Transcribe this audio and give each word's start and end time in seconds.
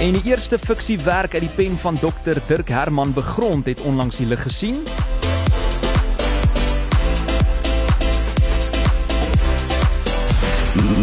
En 0.00 0.12
die 0.12 0.22
eerste 0.24 0.58
fiksiewerk 0.58 1.34
uit 1.34 1.42
die 1.42 1.50
pen 1.54 1.78
van 1.78 1.94
Dr 1.94 2.38
Dirk 2.46 2.68
Herman 2.68 3.12
begrond 3.12 3.66
het 3.66 3.80
onlangs 3.80 4.16
die 4.16 4.26
lig 4.26 4.42
gesien. 4.42 4.74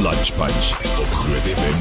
Lunch 0.01 0.33
Punch 0.37 0.69
op 0.99 1.11
Groot 1.11 1.45
FM 1.45 1.77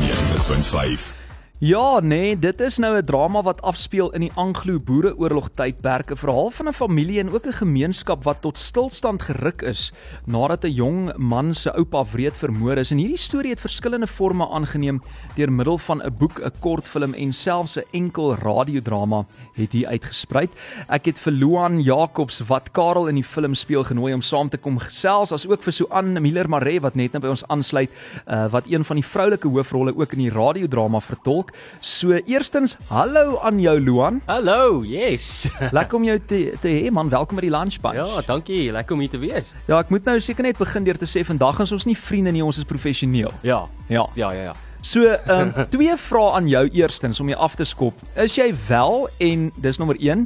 90.5. 0.99 1.26
Ja, 1.59 2.01
nee, 2.05 2.35
dit 2.37 2.61
is 2.61 2.77
nou 2.77 2.97
'n 2.97 3.05
drama 3.05 3.43
wat 3.43 3.63
afspeel 3.63 4.13
in 4.13 4.21
die 4.21 4.33
Anglo-Boereoorlog 4.35 5.49
tydperk, 5.55 6.11
'n 6.11 6.17
verhaal 6.17 6.51
van 6.51 6.69
'n 6.69 6.73
familie 6.73 7.19
en 7.19 7.33
ook 7.33 7.47
'n 7.47 7.53
gemeenskap 7.53 8.25
wat 8.25 8.41
tot 8.41 8.59
stilstand 8.59 9.23
geruk 9.23 9.63
is 9.63 9.93
nadat 10.27 10.65
'n 10.65 10.71
jong 10.71 11.17
man 11.17 11.55
se 11.55 11.73
oupa 11.73 12.05
wreed 12.05 12.37
vermoor 12.37 12.77
is. 12.77 12.91
En 12.91 12.99
hierdie 12.99 13.17
storie 13.17 13.51
het 13.51 13.61
verskillende 13.61 14.07
forme 14.07 14.49
aangeneem 14.49 15.01
deur 15.35 15.53
middel 15.53 15.79
van 15.79 16.03
'n 16.03 16.15
boek, 16.19 16.41
'n 16.41 16.53
kortfilm 16.61 17.15
en 17.15 17.33
selfs 17.33 17.79
'n 17.79 17.85
enkel 17.91 18.35
radiodrama 18.35 19.25
het 19.55 19.73
hier 19.73 19.87
uitgesprei. 19.87 20.49
Ek 20.89 21.05
het 21.05 21.19
vir 21.19 21.33
Luan 21.33 21.81
Jacobs 21.81 22.41
wat 22.41 22.71
Karel 22.71 23.09
in 23.09 23.15
die 23.15 23.25
film 23.25 23.55
speel 23.55 23.85
genooi 23.85 24.13
om 24.13 24.21
saam 24.21 24.49
te 24.49 24.59
kom 24.59 24.79
gesels, 24.79 25.33
as 25.33 25.49
ook 25.49 25.63
vir 25.63 25.73
Suan 25.73 26.23
Miller 26.23 26.49
Maree 26.49 26.81
wat 26.81 26.95
net 26.95 27.13
nou 27.13 27.21
by 27.21 27.29
ons 27.29 27.47
aansluit, 27.49 27.91
uh, 28.29 28.47
wat 28.51 28.65
een 28.67 28.85
van 28.85 28.97
die 28.97 29.05
vroulike 29.05 29.49
hoofrolle 29.49 29.97
ook 29.97 30.13
in 30.13 30.19
die 30.19 30.31
radiodrama 30.31 31.01
vertolk 31.01 31.46
dalk. 31.47 31.81
So 31.81 32.19
eerstens, 32.27 32.77
hallo 32.89 33.39
aan 33.43 33.61
jou 33.61 33.81
Luan. 33.81 34.21
Hallo, 34.27 34.83
yes. 34.85 35.49
Lekker 35.77 35.97
om 35.97 36.05
jou 36.05 36.19
te 36.19 36.57
te 36.61 36.69
hê 36.69 36.91
man, 36.91 37.09
welkom 37.09 37.37
by 37.37 37.47
die 37.47 37.51
Lunch 37.51 37.81
Bunch. 37.81 37.97
Ja, 37.97 38.23
dankie, 38.27 38.73
lekker 38.73 38.95
om 38.95 39.01
hier 39.01 39.11
te 39.11 39.19
wees. 39.19 39.55
Ja, 39.67 39.79
ek 39.81 39.91
moet 39.91 40.05
nou 40.05 40.19
seker 40.21 40.45
net 40.47 40.59
begin 40.59 40.85
deur 40.85 40.99
te 40.99 41.07
sê 41.07 41.25
vandag 41.25 41.61
is 41.61 41.73
ons 41.73 41.87
nie 41.87 41.97
vriende 41.97 42.33
nie, 42.33 42.45
ons 42.45 42.59
is 42.59 42.65
professioneel. 42.65 43.33
Ja. 43.43 43.67
Ja. 43.89 44.07
Ja, 44.17 44.33
ja, 44.33 44.51
ja. 44.51 44.55
So, 44.87 45.03
ehm 45.03 45.53
um, 45.57 45.67
twee 45.75 45.97
vrae 45.99 46.33
aan 46.39 46.47
jou 46.47 46.63
eerstens 46.79 47.19
om 47.21 47.27
jy 47.29 47.35
af 47.43 47.57
te 47.59 47.65
skop. 47.67 47.99
Is 48.23 48.37
jy 48.39 48.53
wel 48.69 49.09
en 49.19 49.49
dis 49.59 49.81
nommer 49.83 49.99
1 49.99 50.23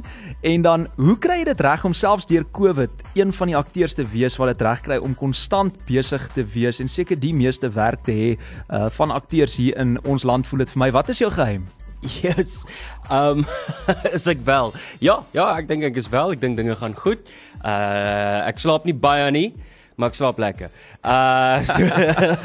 en 0.51 0.61
dan 0.61 0.83
hoe 1.01 1.15
kry 1.17 1.39
jy 1.39 1.47
dit 1.49 1.63
reg 1.65 1.85
om 1.87 1.95
selfs 1.97 2.29
deur 2.29 2.45
COVID 2.53 3.01
een 3.17 3.33
van 3.33 3.49
die 3.49 3.57
akteurs 3.57 3.97
te 3.97 4.05
wees 4.13 4.37
wat 4.37 4.53
dit 4.53 4.61
reg 4.67 4.83
kry 4.85 4.99
om 5.01 5.17
konstant 5.17 5.81
besig 5.89 6.27
te 6.35 6.45
wees 6.53 6.77
en 6.77 6.93
seker 6.93 7.17
die 7.17 7.33
meeste 7.33 7.73
werk 7.73 8.05
te 8.05 8.13
hê 8.13 8.29
uh 8.69 8.85
van 8.99 9.17
akteurs 9.17 9.57
hier 9.57 9.81
in 9.81 9.97
ons 10.05 10.27
land 10.29 10.45
voel 10.45 10.61
dit 10.61 10.75
vir 10.75 10.83
my. 10.85 10.91
Wat 10.93 11.09
is 11.09 11.25
jou 11.25 11.31
geheim? 11.33 11.65
Yes. 12.21 12.61
Ehm 13.09 13.41
um, 13.41 13.45
is 14.17 14.29
ek 14.29 14.45
wel. 14.45 14.75
Ja, 15.01 15.23
ja, 15.33 15.49
ek 15.57 15.73
dink 15.73 15.89
ek 15.89 15.97
is 15.97 16.13
wel. 16.13 16.37
Ek 16.37 16.45
dink 16.45 16.61
dinge 16.61 16.77
gaan 16.77 16.93
goed. 16.93 17.25
Uh 17.65 18.45
ek 18.45 18.61
slaap 18.61 18.85
nie 18.85 18.93
baie 18.93 19.33
nie 19.33 19.49
maar 20.01 20.13
ek 20.13 20.17
slaap 20.17 20.41
lekker. 20.41 20.71
Uh 21.01 21.61
so 21.69 21.77
ehm 21.81 22.37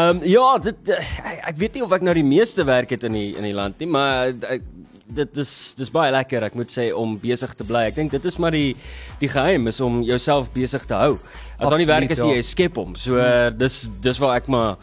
um, 0.00 0.24
ja, 0.26 0.48
dit 0.66 0.94
ek, 0.96 1.38
ek 1.52 1.60
weet 1.62 1.78
nie 1.78 1.86
of 1.86 1.94
ek 1.94 2.04
nou 2.06 2.16
die 2.18 2.26
meeste 2.26 2.66
werk 2.66 2.92
het 2.94 3.06
in 3.06 3.16
die 3.16 3.30
in 3.38 3.46
die 3.46 3.54
land 3.56 3.78
nie, 3.82 3.88
maar 3.90 4.34
ek, 4.50 4.66
dit 5.06 5.38
is 5.38 5.50
dis 5.78 5.90
baie 5.94 6.10
lekker 6.10 6.48
ek 6.48 6.56
moet 6.58 6.72
sê 6.72 6.88
om 6.94 7.14
besig 7.22 7.52
te 7.54 7.66
bly. 7.66 7.86
Ek 7.90 7.98
dink 7.98 8.14
dit 8.14 8.24
is 8.26 8.38
maar 8.42 8.54
die 8.54 8.74
die 9.20 9.30
geheim 9.30 9.70
is 9.70 9.80
om 9.84 10.02
jouself 10.06 10.50
besig 10.54 10.86
te 10.90 10.98
hou. 10.98 11.16
As 11.56 11.70
dan 11.70 11.78
nie 11.80 11.88
werk 11.88 12.12
as 12.12 12.22
jy 12.22 12.40
ja. 12.40 12.46
skep 12.46 12.78
hom. 12.80 12.96
So 13.00 13.20
uh, 13.20 13.48
dis 13.54 13.84
dis 14.02 14.20
waar 14.22 14.40
ek 14.40 14.50
maar 14.52 14.76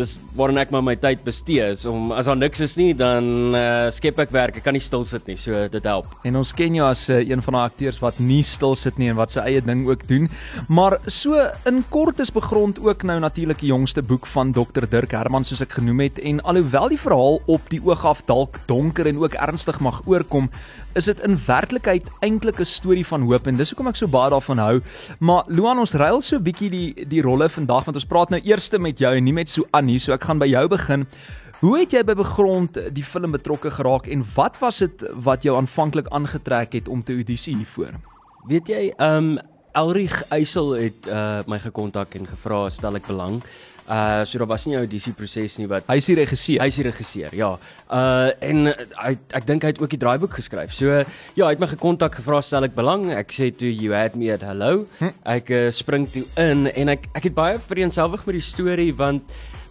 dis 0.00 0.16
waarin 0.36 0.60
ek 0.62 0.72
maar 0.74 0.84
my 0.84 0.96
tyd 1.00 1.22
bestee 1.26 1.70
is 1.74 1.84
om 1.88 2.10
as 2.16 2.28
daar 2.30 2.38
niks 2.38 2.62
is 2.64 2.76
nie 2.80 2.90
dan 2.96 3.54
uh, 3.56 3.88
skep 3.94 4.18
ek 4.24 4.32
werk. 4.34 4.60
Ek 4.60 4.66
kan 4.66 4.76
nie 4.76 4.84
stil 4.84 5.04
sit 5.08 5.26
nie. 5.28 5.36
So 5.40 5.66
dit 5.70 5.88
help. 5.88 6.10
En 6.26 6.40
ons 6.40 6.52
ken 6.56 6.76
jou 6.78 6.86
as 6.88 7.06
uh, 7.12 7.20
een 7.20 7.44
van 7.44 7.58
daai 7.58 7.66
akteurs 7.68 8.00
wat 8.02 8.20
nie 8.22 8.42
stil 8.46 8.76
sit 8.78 8.98
nie 9.00 9.10
en 9.12 9.18
wat 9.20 9.34
sy 9.34 9.44
eie 9.46 9.62
ding 9.64 9.86
ook 9.88 10.06
doen. 10.10 10.28
Maar 10.68 10.98
so 11.10 11.38
in 11.68 11.82
kort 11.92 12.20
is 12.24 12.32
begrond 12.34 12.80
ook 12.82 13.04
nou 13.08 13.18
natuurlik 13.22 13.62
die 13.62 13.72
jongste 13.72 14.02
boek 14.02 14.28
van 14.30 14.54
Dr 14.56 14.88
Dirk 14.90 15.14
Herman 15.16 15.46
soos 15.46 15.62
ek 15.64 15.78
genoem 15.78 16.04
het 16.06 16.20
en 16.24 16.42
alhoewel 16.48 16.90
die 16.92 17.00
verhaal 17.00 17.40
op 17.50 17.70
die 17.72 17.82
oog 17.84 18.04
af 18.06 18.24
dalk 18.28 18.60
donker 18.70 19.08
en 19.10 19.20
ook 19.20 19.36
ernstig 19.38 19.80
mag 19.84 20.02
oorkom, 20.08 20.50
is 20.94 21.04
dit 21.04 21.20
in 21.26 21.38
werklikheid 21.46 22.06
eintlik 22.20 22.60
'n 22.60 22.64
storie 22.64 23.06
van 23.06 23.22
hoop 23.22 23.46
en 23.46 23.56
dis 23.56 23.70
hoekom 23.70 23.88
ek 23.88 23.96
so 23.96 24.06
baie 24.06 24.30
daarvan 24.30 24.58
hou. 24.58 24.80
Maar 25.18 25.44
Luan 25.46 25.78
ons 25.78 25.94
ruil 25.94 26.20
so 26.20 26.36
'n 26.36 26.42
bietjie 26.42 26.70
die 26.70 27.06
die 27.08 27.22
rolle 27.22 27.48
vandag 27.48 27.84
want 27.84 27.96
ons 27.96 28.06
praat 28.06 28.30
nou 28.30 28.40
eers 28.44 28.70
met 28.78 28.98
jou 28.98 29.14
en 29.14 29.24
nie 29.24 29.32
met 29.32 29.48
so 29.48 29.64
Annie, 29.72 29.98
so 29.98 30.12
ek 30.12 30.24
gaan 30.24 30.38
by 30.38 30.46
jou 30.46 30.68
begin. 30.68 31.06
Hoe 31.60 31.78
het 31.78 31.92
jy 31.92 32.02
by 32.02 32.14
begrond 32.14 32.78
die 32.94 33.04
film 33.04 33.32
betrokke 33.32 33.70
geraak 33.70 34.06
en 34.06 34.24
wat 34.34 34.58
was 34.58 34.78
dit 34.78 35.02
wat 35.12 35.42
jou 35.42 35.56
aanvanklik 35.56 36.06
aangetrek 36.08 36.72
het 36.72 36.88
om 36.88 37.02
te 37.02 37.12
audisie 37.12 37.56
hiervoor? 37.56 38.00
Weet 38.48 38.68
jy, 38.68 38.94
ehm 38.96 39.16
um, 39.16 39.38
Elrich 39.72 40.22
Eysel 40.30 40.72
het 40.74 41.06
uh, 41.06 41.42
my 41.46 41.58
gekontak 41.62 42.14
en 42.14 42.26
gevra 42.26 42.64
stel 42.70 42.96
ek 42.98 43.06
belang. 43.06 43.42
Uh 43.90 44.22
so 44.24 44.38
daar 44.38 44.46
was 44.46 44.66
nie 44.66 44.76
'n 44.76 44.84
audisie 44.84 45.12
proses 45.12 45.58
nie 45.58 45.66
wat 45.66 45.82
hy 45.88 45.96
is 45.96 46.06
die 46.06 46.14
regisseur. 46.14 46.60
Hy 46.62 46.66
is 46.66 46.76
die 46.76 46.84
regisseur, 46.86 47.34
ja. 47.34 47.58
Uh 47.90 48.30
en 48.40 48.66
hy 49.02 49.18
ek 49.34 49.46
dink 49.46 49.62
hy 49.62 49.72
het 49.72 49.80
ook 49.80 49.90
die 49.90 49.98
draaiboek 49.98 50.34
geskryf. 50.34 50.72
So 50.72 50.86
ja, 51.34 51.44
hy 51.44 51.50
het 51.50 51.60
my 51.60 51.66
gekontak 51.66 52.14
gevra 52.14 52.40
stel 52.40 52.64
ek 52.64 52.74
belang. 52.74 53.10
Ek 53.10 53.32
sê 53.32 53.50
toe 53.50 53.70
you 53.70 53.92
had 53.92 54.14
me 54.14 54.30
at 54.32 54.42
hello. 54.42 54.86
Hm. 55.00 55.10
Ek 55.24 55.50
uh, 55.50 55.70
spring 55.70 56.06
toe 56.06 56.24
in 56.36 56.68
en 56.70 56.88
ek 56.88 57.08
ek 57.14 57.24
het 57.24 57.34
baie 57.34 57.58
vereenselwig 57.58 58.26
met 58.26 58.34
die 58.38 58.46
storie 58.46 58.94
want 58.94 59.22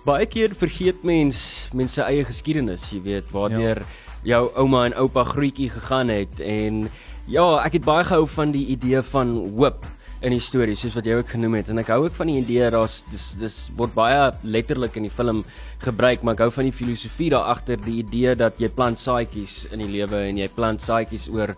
baie 0.06 0.25
keer 0.25 0.56
vergeet 0.56 1.03
mens 1.03 1.69
mense 1.75 2.01
eie 2.03 2.24
geskiedenis, 2.25 2.90
jy 2.91 3.01
weet, 3.03 3.31
waardeur 3.31 3.84
ja. 3.84 3.88
jou 4.34 4.44
ouma 4.59 4.86
en 4.88 4.96
oupa 5.00 5.24
grootjie 5.28 5.69
gegaan 5.69 6.12
het 6.12 6.40
en 6.40 6.88
ja, 7.30 7.46
ek 7.63 7.80
het 7.80 7.86
baie 7.86 8.03
gehou 8.07 8.25
van 8.28 8.53
die 8.56 8.66
idee 8.75 9.03
van 9.12 9.36
hoop 9.57 9.86
in 10.22 10.34
die 10.35 10.44
storie 10.44 10.75
soos 10.75 10.96
wat 10.97 11.06
jy 11.07 11.16
ook 11.19 11.30
genoem 11.31 11.59
het 11.62 11.69
en 11.72 11.80
ek 11.80 11.91
hou 11.94 12.02
ook 12.06 12.16
van 12.18 12.28
die 12.28 12.40
idee 12.41 12.68
daar's 12.74 13.00
dis 13.12 13.30
dis 13.40 13.59
word 13.80 13.94
baie 13.96 14.31
letterlik 14.44 14.97
in 15.00 15.07
die 15.07 15.13
film 15.13 15.46
gebruik 15.85 16.25
maar 16.25 16.35
ek 16.35 16.44
hou 16.47 16.52
van 16.57 16.68
die 16.68 16.75
filosofie 16.75 17.30
daar 17.31 17.47
agter 17.53 17.80
die 17.85 18.02
idee 18.03 18.35
dat 18.40 18.59
jy 18.59 18.68
plant 18.74 19.00
saadjies 19.00 19.62
in 19.72 19.85
die 19.85 19.91
lewe 20.00 20.25
en 20.28 20.41
jy 20.41 20.50
plant 20.56 20.84
saadjies 20.84 21.30
oor 21.31 21.56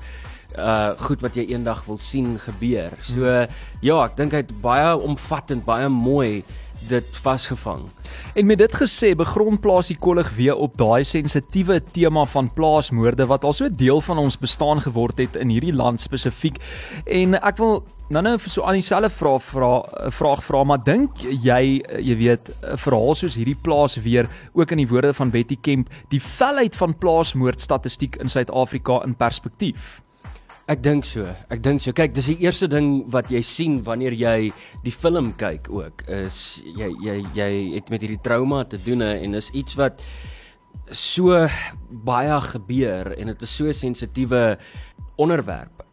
uh 0.58 0.98
goed 1.00 1.22
wat 1.24 1.38
jy 1.40 1.46
eendag 1.54 1.86
wil 1.88 1.98
sien 1.98 2.34
gebeur. 2.40 2.92
So 3.08 3.24
hmm. 3.24 3.54
ja, 3.82 4.02
ek 4.04 4.18
dink 4.18 4.36
hy 4.36 4.44
het 4.44 4.52
baie 4.64 4.90
omvattend, 5.00 5.64
baie 5.68 5.88
mooi 5.88 6.44
dit 6.90 7.18
vasgevang. 7.24 7.86
En 8.36 8.46
met 8.46 8.58
dit 8.58 8.76
gesê, 8.76 9.14
begrond 9.16 9.62
plaas 9.62 9.92
die 9.92 9.98
kollig 10.00 10.30
weer 10.36 10.56
op 10.56 10.78
daai 10.78 11.04
sensitiewe 11.04 11.82
tema 11.94 12.26
van 12.26 12.52
plaasmoorde 12.54 13.28
wat 13.30 13.44
al 13.44 13.54
so 13.54 13.70
deel 13.70 14.02
van 14.02 14.18
ons 14.18 14.40
bestaan 14.40 14.82
geword 14.82 15.18
het 15.18 15.36
in 15.36 15.50
hierdie 15.50 15.76
land 15.76 16.02
spesifiek. 16.02 16.62
En 17.06 17.38
ek 17.42 17.58
wil 17.62 17.84
nou 18.12 18.24
nou 18.26 18.36
vir 18.44 18.52
so 18.52 18.66
aan 18.68 18.80
dieselfde 18.80 19.10
vraag 19.10 19.44
vra 19.48 19.72
vraag 20.12 20.44
vra, 20.44 20.64
maar 20.68 20.84
dink 20.84 21.24
jy 21.24 21.82
jy 21.82 22.16
weet 22.20 22.52
'n 22.52 22.78
verhaal 22.78 23.16
soos 23.16 23.36
hierdie 23.36 23.56
plaas 23.56 23.96
weer 23.96 24.28
ook 24.54 24.72
in 24.72 24.78
die 24.84 24.88
woorde 24.88 25.14
van 25.14 25.32
Betty 25.32 25.58
Kemp, 25.62 25.90
die 26.10 26.22
velheid 26.22 26.76
van 26.76 26.98
plaasmoordstatistiek 26.98 28.16
in 28.16 28.30
Suid-Afrika 28.30 29.04
in 29.04 29.16
perspektief? 29.16 30.02
Ek 30.72 30.80
dink 30.80 31.04
so. 31.04 31.26
Ek 31.52 31.60
dink 31.66 31.82
so. 31.84 31.92
Kyk, 31.92 32.14
dis 32.16 32.30
die 32.32 32.46
eerste 32.46 32.70
ding 32.72 33.02
wat 33.12 33.28
jy 33.34 33.42
sien 33.44 33.82
wanneer 33.84 34.14
jy 34.16 34.52
die 34.86 34.94
film 34.94 35.34
kyk 35.40 35.68
ook 35.68 36.06
is 36.08 36.62
jy 36.64 36.88
jy 37.04 37.16
jy 37.36 37.50
het 37.74 37.92
met 37.92 38.06
hierdie 38.06 38.22
trauma 38.24 38.62
te 38.64 38.80
doen 38.80 39.04
en 39.04 39.36
is 39.36 39.50
iets 39.58 39.76
wat 39.76 40.00
so 40.96 41.44
baie 42.08 42.38
gebeur 42.54 43.12
en 43.18 43.34
dit 43.34 43.44
is 43.44 43.56
so 43.60 43.74
sensitiewe 43.76 44.56
onderwerp. 45.20 45.84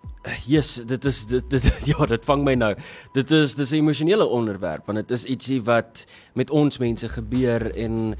Jesus, 0.46 0.84
dit 0.86 1.04
is 1.10 1.24
dit, 1.26 1.50
dit 1.50 1.66
ja, 1.90 2.06
dit 2.14 2.30
vang 2.30 2.46
my 2.46 2.54
nou. 2.60 2.70
Dit 3.18 3.34
is 3.34 3.56
dis 3.58 3.72
'n 3.72 3.82
emosionele 3.82 4.30
onderwerp 4.30 4.86
want 4.86 5.02
dit 5.02 5.10
is 5.10 5.26
ietsie 5.26 5.58
wat 5.66 6.06
met 6.38 6.54
ons 6.54 6.78
mense 6.78 7.08
gebeur 7.18 7.66
en 7.74 8.14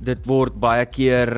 dit 0.00 0.26
word 0.28 0.56
baie 0.60 0.86
keer 0.88 1.30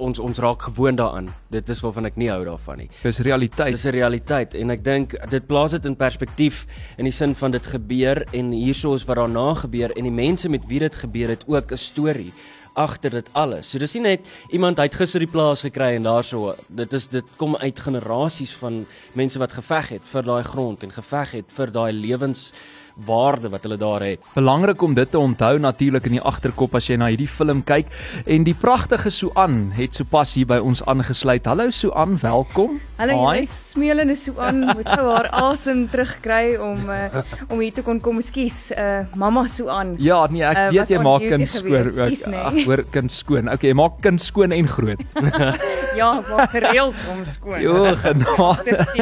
ons 0.00 0.18
ons 0.18 0.38
raak 0.42 0.66
gewoond 0.68 0.98
daaraan. 0.98 1.28
Dit 1.52 1.68
is 1.70 1.80
waarvan 1.84 2.08
ek 2.10 2.18
nie 2.18 2.30
hou 2.32 2.42
daarvan 2.44 2.82
nie. 2.82 2.88
Dis 3.04 3.20
realiteit. 3.22 3.70
Dis 3.76 3.86
'n 3.86 3.94
realiteit 3.94 4.54
en 4.54 4.70
ek 4.70 4.84
dink 4.84 5.14
dit 5.30 5.46
plaas 5.46 5.70
dit 5.70 5.84
in 5.86 5.96
perspektief 5.96 6.66
in 6.98 7.04
die 7.04 7.12
sin 7.12 7.34
van 7.34 7.50
dit 7.50 7.62
gebeur 7.62 8.24
en 8.32 8.52
hierso 8.52 8.94
is 8.94 9.04
wat 9.04 9.16
daarna 9.16 9.54
gebeur 9.54 9.92
en 9.96 10.04
die 10.04 10.10
mense 10.10 10.48
met 10.48 10.66
wie 10.66 10.80
dit 10.80 10.94
gebeur 10.94 11.28
het 11.28 11.44
ook 11.46 11.72
'n 11.72 11.76
storie 11.76 12.32
agter 12.74 13.10
dit 13.10 13.28
alles. 13.32 13.70
So 13.70 13.78
dis 13.78 13.94
nie 13.94 14.02
net 14.02 14.26
iemand 14.50 14.78
uit 14.78 14.94
gister 14.94 15.20
die 15.20 15.30
plaas 15.30 15.62
gekry 15.62 15.94
en 15.96 16.02
daarso 16.02 16.54
dit 16.68 16.92
is 16.92 17.06
dit 17.06 17.24
kom 17.36 17.56
uit 17.56 17.78
generasies 17.78 18.52
van 18.60 18.86
mense 19.14 19.38
wat 19.38 19.52
geveg 19.52 19.88
het 19.88 20.02
vir 20.12 20.22
daai 20.22 20.42
grond 20.42 20.82
en 20.82 20.92
geveg 20.92 21.30
het 21.30 21.50
vir 21.56 21.70
daai 21.70 21.92
lewens 21.92 22.52
waarde 23.06 23.50
wat 23.52 23.64
hulle 23.66 23.76
daar 23.80 24.02
het. 24.04 24.20
Belangrik 24.34 24.82
om 24.82 24.94
dit 24.94 25.10
te 25.10 25.18
onthou 25.18 25.58
natuurlik 25.58 26.06
in 26.06 26.18
die 26.18 26.22
agterkop 26.22 26.74
as 26.78 26.88
jy 26.90 26.98
na 27.00 27.10
hierdie 27.12 27.28
film 27.30 27.62
kyk 27.66 27.90
en 28.26 28.44
die 28.46 28.54
pragtige 28.54 29.10
Suan 29.10 29.70
het 29.76 29.96
sopas 29.96 30.34
hier 30.36 30.48
by 30.50 30.60
ons 30.62 30.82
aangesluit. 30.88 31.46
Hallo 31.46 31.70
Suan, 31.74 32.16
welkom. 32.22 32.78
Hallo, 33.00 33.16
jy 33.34 33.46
smeelende 33.48 34.16
Suan 34.18 34.64
moet 34.76 34.88
gou 34.88 35.06
haar 35.08 35.30
asem 35.40 35.86
terugkry 35.92 36.56
om 36.60 36.90
uh, 36.92 37.22
om 37.48 37.60
hier 37.62 37.74
te 37.76 37.84
kon 37.86 38.00
kom. 38.00 38.20
Ekskuus, 38.20 38.58
uh, 38.76 39.06
mamma 39.16 39.46
Suan. 39.48 39.94
Ja, 40.02 40.22
nee, 40.30 40.44
ek 40.44 40.58
uh, 40.66 40.68
weet 40.76 40.92
jy 40.92 41.02
maak 41.04 41.24
kind 41.24 41.48
skoon 41.48 41.92
ook. 41.94 42.26
Nee. 42.30 42.42
Ag, 42.44 42.58
hoor 42.68 42.84
kind 42.92 43.14
skoon. 43.14 43.48
Okay, 43.54 43.72
jy 43.72 43.78
maak 43.78 44.00
kind 44.04 44.22
skoon 44.22 44.56
en 44.56 44.68
groot. 44.70 45.06
Ja, 45.98 46.20
ek 46.20 46.28
maak 46.30 46.52
gereeld 46.54 46.98
om 47.10 47.22
skoon. 47.26 47.58
Jo, 47.64 47.80
genade. 47.98 48.62
Dis 48.68 48.92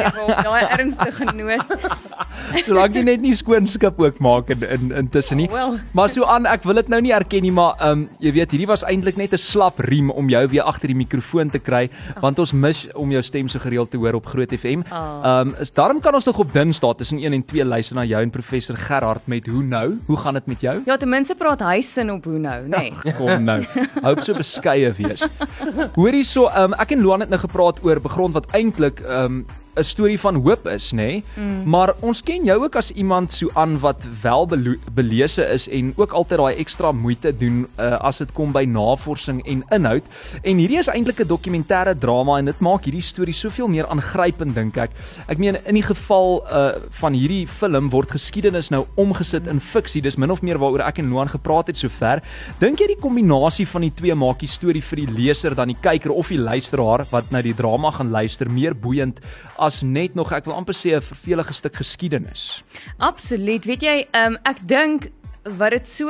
daai 0.41 0.63
ernstige 0.73 1.27
noot. 1.37 1.73
Solank 2.65 2.97
jy 2.97 3.03
net 3.05 3.21
nie 3.23 3.35
skoon 3.37 3.69
skip 3.69 3.88
ook 3.97 4.19
maak 4.19 4.49
in 4.49 4.63
in 4.69 4.91
intussen 4.91 5.37
nie. 5.37 5.49
Wel. 5.49 5.77
Maar 5.97 6.09
so 6.09 6.23
aan, 6.23 6.45
ek 6.45 6.63
wil 6.63 6.73
dit 6.73 6.87
nou 6.87 7.01
nie 7.01 7.13
erken 7.13 7.41
nie, 7.41 7.51
maar 7.51 7.75
ehm 7.79 7.91
um, 7.91 8.07
jy 8.19 8.31
weet, 8.33 8.51
hierdie 8.51 8.67
was 8.67 8.83
eintlik 8.83 9.17
net 9.17 9.33
'n 9.33 9.37
slap 9.37 9.79
riem 9.79 10.09
om 10.11 10.29
jou 10.29 10.47
weer 10.47 10.63
agter 10.63 10.87
die 10.87 10.95
mikrofoon 10.95 11.49
te 11.49 11.59
kry, 11.59 11.89
want 12.21 12.39
ons 12.39 12.53
mis 12.53 12.87
om 12.93 13.11
jou 13.11 13.21
stem 13.21 13.47
so 13.47 13.59
gereeld 13.59 13.91
te 13.91 13.97
hoor 13.97 14.13
op 14.13 14.25
Groot 14.25 14.53
FM. 14.53 14.81
Ah. 14.89 15.21
Ehm 15.23 15.47
um, 15.47 15.55
is 15.59 15.71
daarom 15.71 15.99
kan 15.99 16.13
ons 16.13 16.25
nog 16.25 16.39
op 16.39 16.53
Dinsdae 16.53 16.95
tussen 16.95 17.17
1 17.19 17.33
en 17.33 17.45
2 17.45 17.65
luister 17.65 17.95
na 17.95 18.05
jou 18.05 18.21
en 18.21 18.29
professor 18.29 18.77
Gerard 18.77 19.27
met 19.27 19.47
Hoe 19.47 19.63
nou? 19.63 19.97
Hoe 20.05 20.17
gaan 20.17 20.33
dit 20.33 20.45
met 20.45 20.61
jou? 20.61 20.81
Ja, 20.85 20.97
ten 20.97 21.09
minste 21.09 21.35
praat 21.35 21.61
hy 21.61 21.81
sin 21.81 22.11
op 22.11 22.23
hoe 22.23 22.39
nou, 22.39 22.67
nê? 22.67 22.77
Nee. 22.77 23.13
Kom 23.19 23.43
nou. 23.43 23.63
Hou 24.01 24.13
op 24.13 24.21
so 24.21 24.33
beskeie 24.33 24.91
wees. 24.97 25.25
Hoorie 25.99 26.23
so, 26.23 26.47
ehm 26.47 26.73
um, 26.73 26.73
ek 26.79 26.91
en 26.91 27.01
Luan 27.01 27.19
het 27.19 27.29
nou 27.29 27.39
gepraat 27.39 27.83
oor 27.83 27.99
begrond 27.99 28.33
wat 28.33 28.51
eintlik 28.51 28.99
ehm 29.05 29.25
um, 29.25 29.45
'n 29.79 29.83
storie 29.83 30.19
van 30.19 30.35
hoop 30.35 30.67
is, 30.67 30.91
nê? 30.91 30.95
Nee? 30.95 31.23
Mm. 31.35 31.69
Maar 31.69 31.93
ons 31.99 32.21
ken 32.23 32.43
jou 32.43 32.57
ook 32.63 32.75
as 32.75 32.91
iemand 32.91 33.31
so 33.31 33.49
aan 33.53 33.79
wat 33.79 34.01
wel 34.21 34.47
belese 34.93 35.43
is 35.43 35.67
en 35.69 35.93
ook 35.95 36.11
altyd 36.11 36.37
daai 36.39 36.55
ekstra 36.55 36.91
moeite 36.91 37.31
doen 37.37 37.67
uh, 37.79 37.97
as 38.03 38.17
dit 38.17 38.31
kom 38.35 38.51
by 38.51 38.65
navorsing 38.67 39.41
en 39.47 39.63
inhoud. 39.75 40.03
En 40.43 40.57
hierdie 40.57 40.79
is 40.79 40.89
eintlik 40.91 41.21
'n 41.21 41.27
dokumentêre 41.27 41.95
drama 41.99 42.37
en 42.37 42.45
dit 42.45 42.59
maak 42.59 42.83
hierdie 42.83 43.05
storie 43.05 43.33
soveel 43.33 43.67
meer 43.67 43.87
aangrypend 43.87 44.55
dink 44.55 44.77
ek. 44.77 44.91
Ek 45.27 45.37
meen 45.37 45.57
in 45.65 45.75
die 45.75 45.85
geval 45.85 46.43
uh, 46.43 46.71
van 46.89 47.13
hierdie 47.13 47.47
film 47.47 47.89
word 47.89 48.11
geskiedenis 48.11 48.69
nou 48.69 48.85
omgesit 48.95 49.47
in 49.47 49.59
fiksie. 49.59 50.01
Dis 50.01 50.17
min 50.17 50.31
of 50.31 50.41
meer 50.41 50.57
waaroor 50.57 50.87
ek 50.87 50.99
en 50.99 51.09
Loan 51.09 51.29
gepraat 51.29 51.67
het 51.67 51.77
sover. 51.77 52.23
Dink 52.59 52.79
jy 52.79 52.87
die 52.87 53.01
kombinasie 53.01 53.67
van 53.67 53.81
die 53.81 53.93
twee 53.93 54.15
maak 54.15 54.39
die 54.39 54.51
storie 54.51 54.83
vir 54.83 55.05
die 55.05 55.11
leser 55.23 55.55
dan 55.55 55.67
die 55.67 55.79
kyker 55.81 56.11
of 56.11 56.27
die 56.27 56.41
luisteraar 56.41 57.05
wat 57.11 57.31
nou 57.31 57.41
die 57.41 57.53
drama 57.53 57.91
gaan 57.91 58.11
luister 58.11 58.49
meer 58.49 58.73
boeiend 58.73 59.19
as 59.59 59.68
net 59.81 60.15
nog 60.15 60.31
ek 60.31 60.45
wil 60.45 60.55
amper 60.55 60.75
sê 60.75 60.95
'n 60.95 61.01
vervelige 61.01 61.53
stuk 61.53 61.75
geskiedenis. 61.75 62.63
Absoluut. 62.97 63.65
Weet 63.65 63.81
jy, 63.81 64.07
um, 64.15 64.37
ek 64.43 64.57
dink 64.67 65.11
wat 65.43 65.71
dit 65.71 65.87
so 65.87 66.09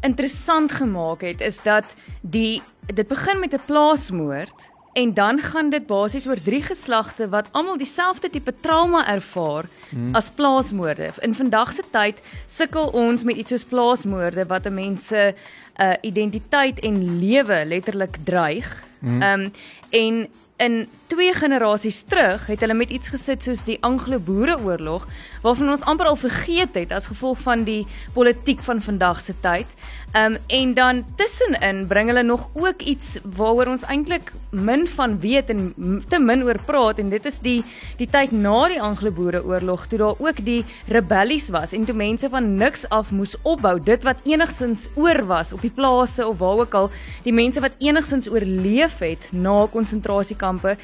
interessant 0.00 0.72
gemaak 0.72 1.20
het 1.20 1.40
is 1.40 1.60
dat 1.62 1.84
die 2.22 2.62
dit 2.86 3.08
begin 3.08 3.40
met 3.40 3.52
'n 3.54 3.60
plaasmoord 3.66 4.68
en 4.92 5.14
dan 5.14 5.38
gaan 5.38 5.70
dit 5.70 5.86
basies 5.86 6.26
oor 6.26 6.40
drie 6.42 6.62
geslagte 6.62 7.28
wat 7.28 7.46
almal 7.52 7.76
dieselfde 7.76 8.30
tipe 8.30 8.54
trauma 8.60 9.06
ervaar 9.06 9.68
hmm. 9.90 10.14
as 10.14 10.30
plaasmoorde. 10.30 11.12
In 11.20 11.34
vandag 11.34 11.72
se 11.72 11.82
tyd 11.90 12.20
sukkel 12.46 12.88
ons 12.88 13.22
met 13.22 13.36
iets 13.36 13.54
soos 13.54 13.64
plaasmoorde 13.64 14.46
wat 14.46 14.66
'n 14.66 14.74
mens 14.74 15.06
se 15.06 15.34
uh, 15.76 15.92
identiteit 16.00 16.80
en 16.80 17.18
lewe 17.18 17.64
letterlik 17.64 18.16
dreig. 18.24 18.84
Ehm 19.02 19.10
hmm. 19.10 19.22
um, 19.22 19.50
en 19.90 20.28
in 20.56 20.88
twee 21.08 21.32
generasies 21.34 22.02
terug 22.08 22.46
het 22.46 22.60
hulle 22.60 22.76
met 22.76 22.90
iets 22.92 23.08
gesit 23.12 23.42
soos 23.44 23.62
die 23.64 23.78
Anglo-Boereoorlog 23.86 25.06
waarvan 25.42 25.72
ons 25.72 25.84
amper 25.88 26.10
al 26.10 26.18
vergeet 26.20 26.76
het 26.76 26.92
as 26.92 27.08
gevolg 27.08 27.40
van 27.46 27.64
die 27.64 27.86
politiek 28.14 28.60
van 28.66 28.82
vandag 28.84 29.22
se 29.24 29.34
tyd. 29.40 29.72
Um, 30.16 30.36
en 30.46 30.74
dan 30.74 31.04
tussenin 31.16 31.86
bring 31.88 32.08
hulle 32.12 32.22
nog 32.22 32.48
ook 32.52 32.82
iets 32.82 33.16
waaroor 33.36 33.72
ons 33.74 33.84
eintlik 33.88 34.32
min 34.50 34.86
van 34.88 35.18
weet 35.20 35.50
en 35.52 35.72
te 36.08 36.20
min 36.20 36.44
oor 36.44 36.60
praat 36.64 37.00
en 37.00 37.10
dit 37.12 37.26
is 37.28 37.40
die 37.44 37.58
die 37.98 38.08
tyd 38.08 38.32
na 38.32 38.68
die 38.72 38.80
Anglo-Boereoorlog 38.80 39.86
toe 39.88 39.98
daar 40.00 40.20
ook 40.20 40.44
die 40.44 40.62
rebellies 40.88 41.50
was 41.52 41.72
en 41.76 41.84
toe 41.84 41.96
mense 41.96 42.28
van 42.32 42.54
niks 42.56 42.86
af 42.88 43.12
moes 43.12 43.36
opbou 43.42 43.76
dit 43.80 44.04
wat 44.04 44.24
enigsins 44.24 44.88
oor 44.96 45.24
was 45.28 45.52
op 45.52 45.64
die 45.64 45.72
plase 45.72 46.26
of 46.26 46.38
waar 46.40 46.64
ook 46.64 46.74
al 46.74 46.90
die 47.24 47.36
mense 47.36 47.60
wat 47.60 47.76
enigsins 47.84 48.30
oorleef 48.32 48.98
het 49.04 49.28
na 49.32 49.66
konsentrasiekampe 49.72 50.76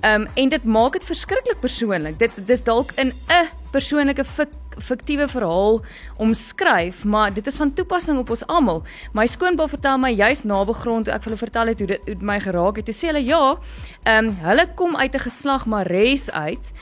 Ehm 0.00 0.20
um, 0.20 0.28
en 0.34 0.48
dit 0.48 0.64
maak 0.64 0.92
dit 0.92 1.04
verskriklik 1.04 1.60
persoonlik. 1.60 2.18
Dit 2.18 2.30
dis 2.46 2.62
dalk 2.62 2.92
in 2.96 3.12
'n 3.28 3.48
persoonlike 3.70 4.24
fik, 4.24 4.48
fiktiewe 4.78 5.28
verhaal 5.28 5.80
omskryf, 6.16 7.04
maar 7.04 7.32
dit 7.34 7.46
is 7.46 7.56
van 7.56 7.72
toepassing 7.72 8.18
op 8.18 8.30
ons 8.30 8.46
almal. 8.46 8.82
My 9.12 9.26
skoonpa 9.26 9.68
vertel 9.68 9.98
my 9.98 10.10
juis 10.10 10.44
na 10.44 10.64
begrond 10.64 11.04
toe 11.04 11.14
ek 11.14 11.24
hulle 11.24 11.36
vertel 11.36 11.66
het 11.66 11.78
hoe 11.78 11.86
dit 11.86 12.00
hoe 12.06 12.16
my 12.20 12.40
geraak 12.40 12.76
het. 12.76 12.84
Toe 12.84 12.94
sê 12.94 13.06
hulle 13.12 13.24
ja, 13.24 13.58
ehm 14.02 14.24
um, 14.26 14.36
hulle 14.40 14.66
kom 14.74 14.96
uit 14.96 15.14
'n 15.14 15.26
geslag 15.28 15.66
Mares 15.66 16.30
uit 16.30 16.72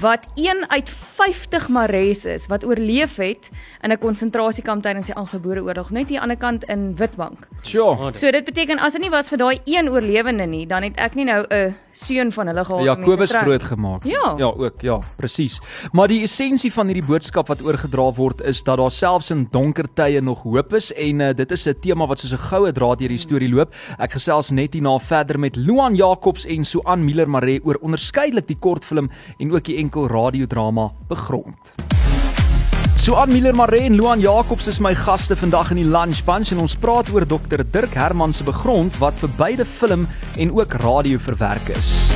wat 0.00 0.26
een 0.34 0.64
uit 0.68 0.90
50 0.90 1.68
Mares 1.68 2.24
is 2.24 2.46
wat 2.46 2.64
oorleef 2.64 3.16
het 3.16 3.50
in 3.80 3.92
'n 3.92 3.98
konsentrasiekamp 3.98 4.82
tydens 4.82 5.06
die 5.06 5.14
Anglo-Boereoorlog 5.14 5.90
net 5.90 6.08
hier 6.08 6.20
aan 6.20 6.28
die 6.28 6.36
ander 6.36 6.36
kant 6.36 6.64
in 6.64 6.96
Witbank. 6.96 7.48
Sjoe. 7.62 8.12
So 8.12 8.30
dit 8.30 8.44
beteken 8.44 8.78
as 8.78 8.92
dit 8.92 9.00
nie 9.00 9.10
was 9.10 9.28
vir 9.28 9.38
daai 9.38 9.58
een 9.64 9.88
oorlewende 9.88 10.46
nie, 10.46 10.66
dan 10.66 10.82
het 10.82 10.96
ek 10.96 11.14
nie 11.14 11.24
nou 11.24 11.46
'n 11.48 11.74
seun 11.92 12.32
van 12.32 12.46
hulle 12.46 12.64
gehad 12.64 12.80
te 12.80 12.88
Jakobus 12.88 13.34
groot 13.34 13.62
gemaak. 13.62 14.04
Ja. 14.04 14.34
Ja, 14.38 14.46
ook, 14.46 14.80
ja, 14.80 14.98
presies. 15.16 15.60
Maar 15.92 16.08
die 16.08 16.22
essensie 16.22 16.72
van 16.72 16.86
hierdie 16.86 17.06
boodskap 17.06 17.48
wat 17.48 17.62
oorgedra 17.62 18.08
word 18.16 18.40
is 18.40 18.62
dat 18.62 18.78
daar 18.78 18.90
selfs 18.90 19.30
in 19.30 19.46
donker 19.50 19.88
tye 19.94 20.20
nog 20.20 20.42
hoop 20.42 20.74
is 20.74 20.92
en 20.92 21.20
uh, 21.20 21.32
dit 21.36 21.50
is 21.52 21.66
'n 21.68 21.76
tema 21.80 22.06
wat 22.06 22.18
soos 22.18 22.32
'n 22.32 22.46
goue 22.48 22.72
draad 22.72 22.98
deur 22.98 23.08
die 23.08 23.18
storie 23.18 23.48
loop. 23.48 23.74
Ek 23.98 24.12
gesels 24.12 24.50
net 24.50 24.72
hierna 24.72 24.98
verder 24.98 25.38
met 25.38 25.56
Luan 25.56 25.94
Jacobs 25.94 26.46
en 26.46 26.64
Suan 26.64 27.04
Miller 27.04 27.28
Maree 27.28 27.60
oor 27.64 27.78
onderskeidelik 27.80 28.46
die 28.46 28.58
kortfilm 28.58 29.10
en 29.38 29.52
ook 29.52 29.64
die 29.64 29.76
enkel 29.76 30.08
radiodrama 30.08 30.90
Begrond. 31.08 32.01
Suan 33.02 33.32
Miller 33.32 33.54
Maree 33.54 33.80
en 33.80 33.96
Luan 33.96 34.20
Jacobs 34.20 34.68
is 34.68 34.78
my 34.78 34.92
gaste 34.94 35.34
vandag 35.34 35.72
in 35.74 35.80
die 35.80 35.86
Lunch 35.90 36.20
Bunch 36.22 36.52
en 36.54 36.60
ons 36.62 36.76
praat 36.78 37.08
oor 37.10 37.24
Dr 37.26 37.64
Dirk 37.74 37.96
Herman 37.98 38.30
se 38.30 38.44
Begrond 38.46 38.94
wat 39.02 39.16
vir 39.18 39.32
beide 39.40 39.64
film 39.66 40.04
en 40.38 40.52
ook 40.54 40.76
radio 40.84 41.18
verwerk 41.18 41.72
is. 41.74 42.12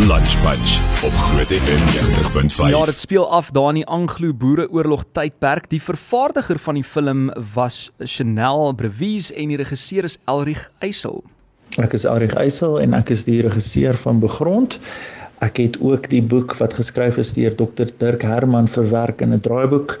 Lunch 0.00 0.32
Bunch 0.40 0.78
op 1.04 1.12
Groot 1.26 1.52
FM 1.52 1.84
90.5. 1.92 2.72
Ja, 2.72 2.80
dit 2.88 2.96
speel 2.96 3.28
af 3.28 3.50
daar 3.52 3.68
in 3.74 3.82
die 3.82 3.86
Anglo-Boereoorlog 3.86 5.04
tydperk. 5.12 5.68
Die 5.68 5.82
vervaardiger 5.82 6.56
van 6.56 6.80
die 6.80 6.86
film 6.88 7.28
was 7.52 7.90
Chanel 8.00 8.72
Brevis 8.72 9.28
en 9.28 9.52
die 9.52 9.60
regisseur 9.60 10.08
is 10.08 10.16
Elrig 10.24 10.70
Eysel. 10.80 11.20
Ek 11.76 11.92
is 11.92 12.08
Arig 12.08 12.32
Eysel 12.40 12.80
en 12.80 12.96
ek 12.96 13.12
is 13.12 13.28
die 13.28 13.42
regisseur 13.44 14.00
van 14.08 14.24
Begrond. 14.24 14.80
Ek 15.44 15.60
het 15.62 15.76
ook 15.80 16.08
die 16.10 16.22
boek 16.22 16.56
wat 16.58 16.74
geskryf 16.74 17.18
is 17.22 17.34
deur 17.36 17.54
Dr 17.54 17.90
Dirk 18.02 18.24
Herman 18.26 18.66
verwerk 18.66 19.20
in 19.22 19.34
'n 19.34 19.40
draaiboek 19.40 19.98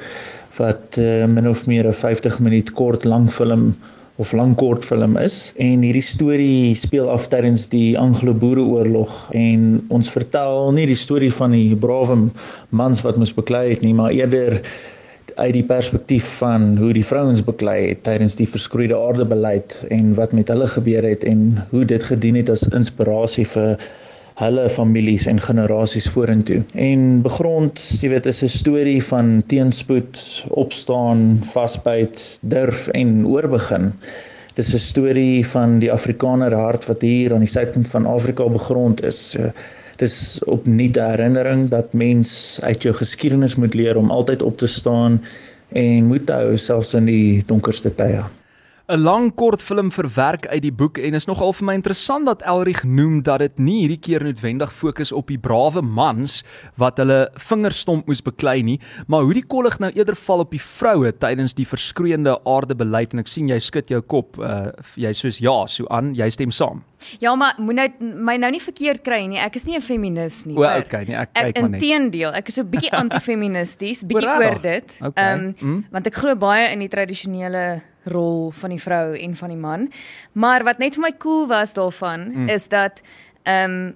wat 0.58 0.98
uh, 0.98 1.26
min 1.26 1.48
of 1.48 1.66
meer 1.66 1.86
'n 1.86 1.94
50 1.94 2.40
minuut 2.40 2.72
kort 2.72 3.04
langfilm 3.04 3.76
of 4.18 4.32
lang 4.32 4.56
kortfilm 4.58 5.16
is. 5.16 5.54
En 5.62 5.82
hierdie 5.86 6.02
storie 6.02 6.74
speel 6.74 7.10
af 7.10 7.28
tydens 7.30 7.68
die 7.70 7.98
Anglo-Boereoorlog 7.98 9.30
en 9.30 9.84
ons 9.88 10.10
vertel 10.10 10.72
nie 10.74 10.86
die 10.90 10.98
storie 10.98 11.32
van 11.32 11.54
die 11.54 11.78
brawe 11.78 12.16
mans 12.70 13.02
wat 13.06 13.16
moes 13.16 13.34
beklei 13.34 13.68
het 13.70 13.86
nie 13.86 13.94
maar 13.94 14.10
eerder 14.10 14.58
uit 15.38 15.54
die 15.54 15.62
perspektief 15.62 16.26
van 16.40 16.76
hoe 16.80 16.90
die 16.92 17.04
vrouens 17.04 17.44
beklei 17.46 17.78
het 17.92 18.02
tydens 18.02 18.34
die 18.34 18.48
verskroeide 18.48 18.98
aardebeleid 18.98 19.76
en 19.94 20.10
wat 20.18 20.34
met 20.34 20.50
hulle 20.50 20.66
gebeur 20.66 21.06
het 21.06 21.22
en 21.24 21.62
hoe 21.70 21.84
dit 21.84 22.02
gedien 22.02 22.40
het 22.42 22.50
as 22.50 22.66
inspirasie 22.74 23.46
vir 23.54 23.78
hulle 24.38 24.68
families 24.70 25.26
en 25.26 25.40
generasies 25.42 26.06
vorentoe. 26.14 26.60
En 26.78 27.22
begrond, 27.24 27.80
jy 28.02 28.12
weet, 28.12 28.26
is 28.30 28.42
'n 28.46 28.52
storie 28.54 29.00
van 29.02 29.42
teenspoed, 29.50 30.20
opstaan, 30.62 31.40
vasbyt, 31.52 32.38
durf 32.42 32.88
en 32.88 33.26
oorbegin. 33.26 33.92
Dis 34.54 34.72
'n 34.74 34.78
storie 34.78 35.46
van 35.46 35.78
die 35.78 35.92
Afrikaner 35.92 36.54
hart 36.54 36.86
wat 36.86 37.02
hier 37.02 37.34
aan 37.34 37.46
die 37.46 37.54
suidpunt 37.56 37.88
van 37.88 38.06
Afrika 38.06 38.48
begrond 38.48 39.02
is. 39.02 39.30
So, 39.30 39.52
dis 39.96 40.38
opnuut 40.46 40.96
'n 40.96 41.10
herinnering 41.10 41.68
dat 41.68 41.92
mens 41.92 42.60
uit 42.62 42.82
jou 42.82 42.94
geskiedenis 42.94 43.56
moet 43.56 43.74
leer 43.74 43.96
om 43.96 44.10
altyd 44.10 44.42
op 44.42 44.58
te 44.58 44.66
staan 44.66 45.20
en 45.68 46.04
moed 46.06 46.26
te 46.26 46.32
hou 46.32 46.56
selfs 46.56 46.94
in 46.94 47.04
die 47.04 47.42
donkerste 47.46 47.94
tye. 47.94 48.22
'n 48.88 49.02
Lang 49.04 49.34
kortfilm 49.34 49.90
verwerk 49.92 50.46
uit 50.46 50.62
die 50.64 50.72
boek 50.72 50.96
en 50.98 51.12
is 51.14 51.26
nogal 51.28 51.52
vir 51.52 51.66
my 51.68 51.74
interessant 51.76 52.24
dat 52.24 52.40
Elrig 52.48 52.84
noem 52.88 53.20
dat 53.22 53.42
dit 53.44 53.58
nie 53.60 53.82
hierdie 53.82 54.00
keer 54.00 54.24
noodwendig 54.24 54.72
fokus 54.72 55.12
op 55.12 55.28
die 55.28 55.36
brawe 55.36 55.82
mans 55.84 56.38
wat 56.80 56.96
hulle 56.96 57.28
vingerstomp 57.36 58.08
moes 58.08 58.24
beklei 58.24 58.62
nie, 58.64 58.78
maar 59.06 59.26
hoe 59.28 59.34
die 59.36 59.44
kollig 59.44 59.76
nou 59.78 59.90
eerder 59.92 60.16
val 60.16 60.40
op 60.40 60.54
die 60.56 60.62
vroue 60.62 61.12
tydens 61.12 61.52
die 61.58 61.66
verskroeiende 61.68 62.38
aardebeleid 62.48 63.12
en 63.12 63.20
ek 63.20 63.28
sien 63.28 63.50
jy 63.52 63.58
skud 63.60 63.92
jou 63.92 64.00
kop, 64.00 64.40
uh, 64.40 64.72
jy 64.96 65.12
soos 65.12 65.42
ja, 65.44 65.66
so 65.68 65.84
aan, 65.92 66.14
jy 66.16 66.30
stem 66.32 66.54
saam. 66.54 66.80
Ja, 67.20 67.34
maar 67.36 67.60
moet 67.60 67.76
nou 67.76 67.88
my 68.24 68.38
nou 68.40 68.50
nie 68.56 68.62
verkeerd 68.62 69.04
kry 69.04 69.20
nie. 69.28 69.38
Ek 69.38 69.54
is 69.60 69.66
nie 69.68 69.76
'n 69.76 69.84
feminis 69.84 70.46
nie. 70.46 70.56
O, 70.56 70.64
hoor. 70.64 70.80
okay, 70.80 71.04
nee, 71.04 71.14
ek 71.14 71.32
kyk 71.34 71.60
maar 71.60 71.70
net. 71.70 71.82
inteendeel, 71.82 72.32
ek 72.32 72.48
is 72.48 72.54
so 72.54 72.62
'n 72.62 72.70
bietjie 72.70 72.92
antifeministies, 73.02 74.02
bietjie 74.02 74.28
oor 74.28 74.58
dit. 74.62 74.96
Okay, 75.02 75.22
Ehm 75.22 75.54
mm. 75.60 75.84
want 75.92 76.06
ek 76.06 76.14
glo 76.14 76.34
baie 76.34 76.72
in 76.72 76.80
die 76.80 76.88
tradisionele 76.88 77.82
rol 78.08 78.50
van 78.50 78.70
die 78.70 78.82
vrou 78.82 79.16
en 79.16 79.36
van 79.36 79.48
die 79.48 79.60
man. 79.60 79.88
Maar 80.32 80.64
wat 80.64 80.78
net 80.78 80.94
vir 80.94 81.02
my 81.02 81.14
cool 81.18 81.46
was 81.46 81.74
daarvan 81.74 82.28
mm. 82.32 82.48
is 82.48 82.68
dat 82.68 83.02
ehm 83.42 83.92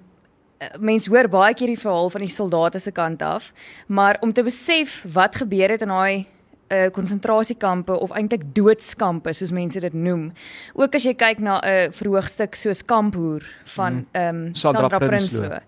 mense 0.79 1.11
hoor 1.11 1.29
baie 1.29 1.55
keer 1.55 1.73
die 1.73 1.81
verhaal 1.81 2.11
van 2.11 2.23
die 2.23 2.31
soldate 2.31 2.79
se 2.79 2.93
kant 2.95 3.23
af, 3.23 3.53
maar 3.87 4.17
om 4.21 4.33
te 4.33 4.45
besef 4.47 5.05
wat 5.13 5.37
gebeur 5.37 5.75
het 5.75 5.83
in 5.83 5.91
daai 5.91 6.27
uh, 6.73 6.87
konsentrasiekampe 6.93 7.99
of 7.99 8.13
eintlik 8.17 8.45
doodskampe 8.55 9.33
soos 9.37 9.53
mense 9.53 9.81
dit 9.81 9.95
noem. 9.95 10.31
Ook 10.79 10.95
as 10.95 11.07
jy 11.07 11.15
kyk 11.19 11.43
na 11.43 11.59
'n 11.61 11.69
uh, 11.69 11.91
verhoogstuk 11.93 12.55
soos 12.55 12.85
Kamphoer 12.85 13.43
van 13.77 14.07
ehm 14.13 14.37
um, 14.37 14.55
Sandra 14.55 14.81
Sandra, 14.81 14.99
Prinsloo. 14.99 15.49
Prinsloo, 15.49 15.59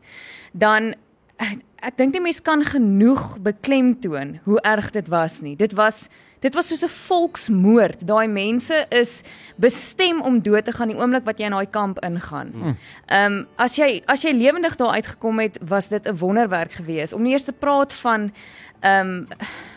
dan 0.52 0.94
ek, 1.36 1.58
ek 1.82 1.96
dink 1.96 2.12
die 2.12 2.20
mens 2.20 2.40
kan 2.42 2.64
genoeg 2.64 3.38
beklemtoon 3.38 4.38
hoe 4.44 4.60
erg 4.60 4.90
dit 4.90 5.08
was 5.08 5.40
nie. 5.40 5.56
Dit 5.56 5.72
was 5.72 6.08
dit 6.44 6.54
was 6.54 6.68
soos 6.68 6.84
'n 6.84 6.88
volksmoord. 7.08 8.06
Daai 8.06 8.28
mense 8.28 8.86
is 8.88 9.22
bestem 9.56 10.20
om 10.20 10.42
dood 10.42 10.64
te 10.64 10.72
gaan 10.72 10.88
die 10.88 10.98
oomblik 10.98 11.24
wat 11.24 11.38
jy 11.38 11.44
in 11.44 11.56
daai 11.56 11.70
kamp 11.70 11.98
ingaan. 12.04 12.52
Ehm 13.06 13.32
um, 13.32 13.46
as 13.56 13.76
jy 13.76 14.02
as 14.06 14.22
jy 14.22 14.32
lewendig 14.32 14.76
daar 14.76 14.94
uitgekom 14.94 15.38
het, 15.40 15.58
was 15.60 15.88
dit 15.88 16.08
'n 16.08 16.16
wonderwerk 16.16 16.72
geweest. 16.72 17.12
Om 17.12 17.22
nie 17.22 17.32
eers 17.32 17.48
te 17.48 17.52
praat 17.52 17.92
van 17.92 18.32
ehm 18.80 19.08
um, 19.08 19.26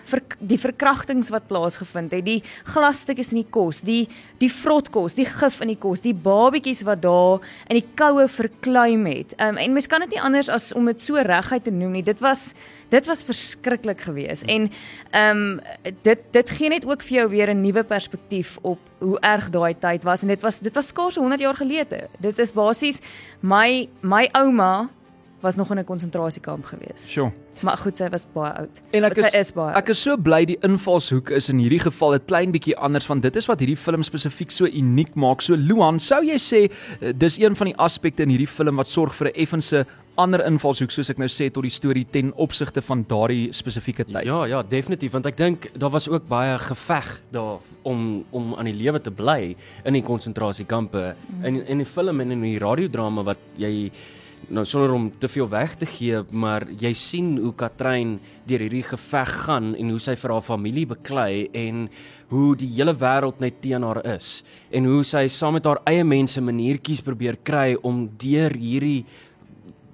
vir 0.08 0.22
die 0.40 0.60
verkrachtings 0.60 1.30
wat 1.30 1.48
plaasgevind 1.48 2.12
het, 2.12 2.26
die 2.26 2.44
glasstukkies 2.64 3.32
in 3.32 3.42
die 3.42 3.52
kos, 3.52 3.82
die 3.82 4.08
die 4.40 4.52
vrotkos, 4.52 5.16
die 5.18 5.26
gif 5.26 5.62
in 5.62 5.68
die 5.68 5.80
kos, 5.80 6.02
die 6.02 6.14
babetjies 6.14 6.84
wat 6.88 7.02
daar 7.02 7.44
in 7.70 7.80
die 7.80 7.88
koue 7.96 8.28
verkluim 8.28 9.06
het. 9.06 9.34
Ehm 9.38 9.56
um, 9.56 9.58
en 9.58 9.74
mens 9.74 9.88
kan 9.88 10.00
dit 10.00 10.10
nie 10.10 10.22
anders 10.22 10.50
as 10.50 10.74
om 10.74 10.86
dit 10.86 11.02
so 11.02 11.16
reguit 11.16 11.64
te 11.64 11.72
noem 11.72 11.92
nie. 11.92 12.04
Dit 12.04 12.20
was 12.20 12.54
dit 12.90 13.06
was 13.06 13.24
verskriklik 13.24 14.02
geweest. 14.02 14.44
En 14.44 14.72
ehm 15.12 15.38
um, 15.38 15.60
dit 16.02 16.20
dit 16.32 16.50
gee 16.50 16.70
net 16.70 16.86
ook 16.86 17.02
vir 17.02 17.18
jou 17.18 17.30
weer 17.30 17.50
'n 17.54 17.62
nuwe 17.62 17.84
perspektief 17.84 18.58
op 18.62 18.80
hoe 18.98 19.20
erg 19.20 19.50
daai 19.50 19.76
tyd 19.80 20.04
was 20.04 20.22
en 20.22 20.28
dit 20.28 20.42
was 20.42 20.60
dit 20.60 20.74
was 20.74 20.88
skaars 20.88 21.16
100 21.16 21.42
jaar 21.42 21.56
gelede. 21.56 22.08
Dit 22.20 22.40
is 22.40 22.52
basies 22.52 23.00
my 23.40 23.90
my 24.02 24.30
ouma 24.32 24.90
was 25.40 25.56
nog 25.56 25.70
in 25.72 25.78
'n 25.78 25.84
konsentrasiekamp 25.84 26.66
geweest. 26.66 27.08
Sjoe. 27.08 27.32
Maar 27.62 27.78
goed, 27.78 27.98
sy 27.98 28.10
was 28.10 28.26
baie 28.34 28.54
oud. 28.54 28.82
En 28.90 29.04
ek 29.04 29.14
Sy 29.14 29.20
is, 29.20 29.34
is 29.34 29.52
baie 29.54 29.76
ek 29.76 29.90
is 29.90 30.02
so 30.02 30.18
bly 30.18 30.46
die 30.46 30.58
invalshoek 30.62 31.30
is 31.30 31.50
in 31.50 31.58
hierdie 31.58 31.80
geval 31.80 32.14
'n 32.16 32.26
klein 32.26 32.52
bietjie 32.52 32.78
anders 32.78 33.08
want 33.08 33.22
dit 33.22 33.36
is 33.36 33.46
wat 33.46 33.60
hierdie 33.60 33.78
film 33.78 34.04
spesifiek 34.04 34.52
so 34.52 34.66
uniek 34.66 35.16
maak. 35.16 35.42
So 35.42 35.56
Luan, 35.56 36.00
sou 36.00 36.24
jy 36.24 36.38
sê 36.38 36.72
eh, 37.02 37.14
dis 37.16 37.38
een 37.38 37.56
van 37.56 37.68
die 37.68 37.78
aspekte 37.78 38.24
in 38.24 38.30
hierdie 38.30 38.48
film 38.48 38.76
wat 38.76 38.88
sorg 38.88 39.14
vir 39.16 39.28
'n 39.28 39.36
effense 39.36 39.86
ander 40.18 40.44
invalshoek 40.48 40.92
soos 40.94 41.12
ek 41.14 41.20
nou 41.22 41.30
sê 41.32 41.50
tot 41.54 41.66
die 41.66 41.74
storie 41.74 42.06
ten 42.10 42.34
opsigte 42.42 42.82
van 42.86 43.04
daardie 43.10 43.52
spesifieke 43.56 44.08
tyd. 44.08 44.26
Ja, 44.28 44.44
ja, 44.50 44.64
definitief 44.66 45.14
want 45.16 45.30
ek 45.30 45.38
dink 45.40 45.70
daar 45.78 45.94
was 45.94 46.10
ook 46.10 46.28
baie 46.30 46.58
geveg 46.68 47.10
daar 47.34 47.64
om 47.88 48.24
om 48.36 48.54
aan 48.58 48.70
die 48.70 48.78
lewe 48.78 49.02
te 49.04 49.14
bly 49.14 49.56
in 49.86 49.98
die 49.98 50.06
konsentrasiekampe. 50.06 51.12
In 51.44 51.62
in 51.66 51.84
die 51.84 51.90
film 51.90 52.22
en 52.22 52.34
in 52.36 52.46
die 52.46 52.58
radiodrama 52.62 53.26
wat 53.28 53.44
jy 53.58 53.92
nou 54.54 54.64
sonder 54.66 54.94
om 54.96 55.08
te 55.20 55.28
veel 55.28 55.48
weg 55.50 55.74
te 55.76 55.88
gee, 55.90 56.22
maar 56.32 56.64
jy 56.80 56.94
sien 56.96 57.34
hoe 57.42 57.52
Katrein 57.58 58.18
deur 58.48 58.64
hierdie 58.64 58.86
geveg 58.86 59.32
gaan 59.44 59.74
en 59.76 59.90
hoe 59.92 60.00
sy 60.00 60.16
vir 60.20 60.34
haar 60.36 60.46
familie 60.46 60.86
beklei 60.88 61.48
en 61.58 61.88
hoe 62.32 62.54
die 62.60 62.70
hele 62.78 62.94
wêreld 62.96 63.42
net 63.44 63.60
teen 63.64 63.84
haar 63.84 64.00
is 64.16 64.42
en 64.72 64.88
hoe 64.88 65.04
sy 65.08 65.26
saam 65.32 65.58
met 65.58 65.68
haar 65.68 65.82
eie 65.90 66.06
mense 66.08 66.42
maniertjies 66.44 67.04
probeer 67.04 67.40
kry 67.44 67.76
om 67.88 68.06
deur 68.22 68.56
hierdie 68.56 69.06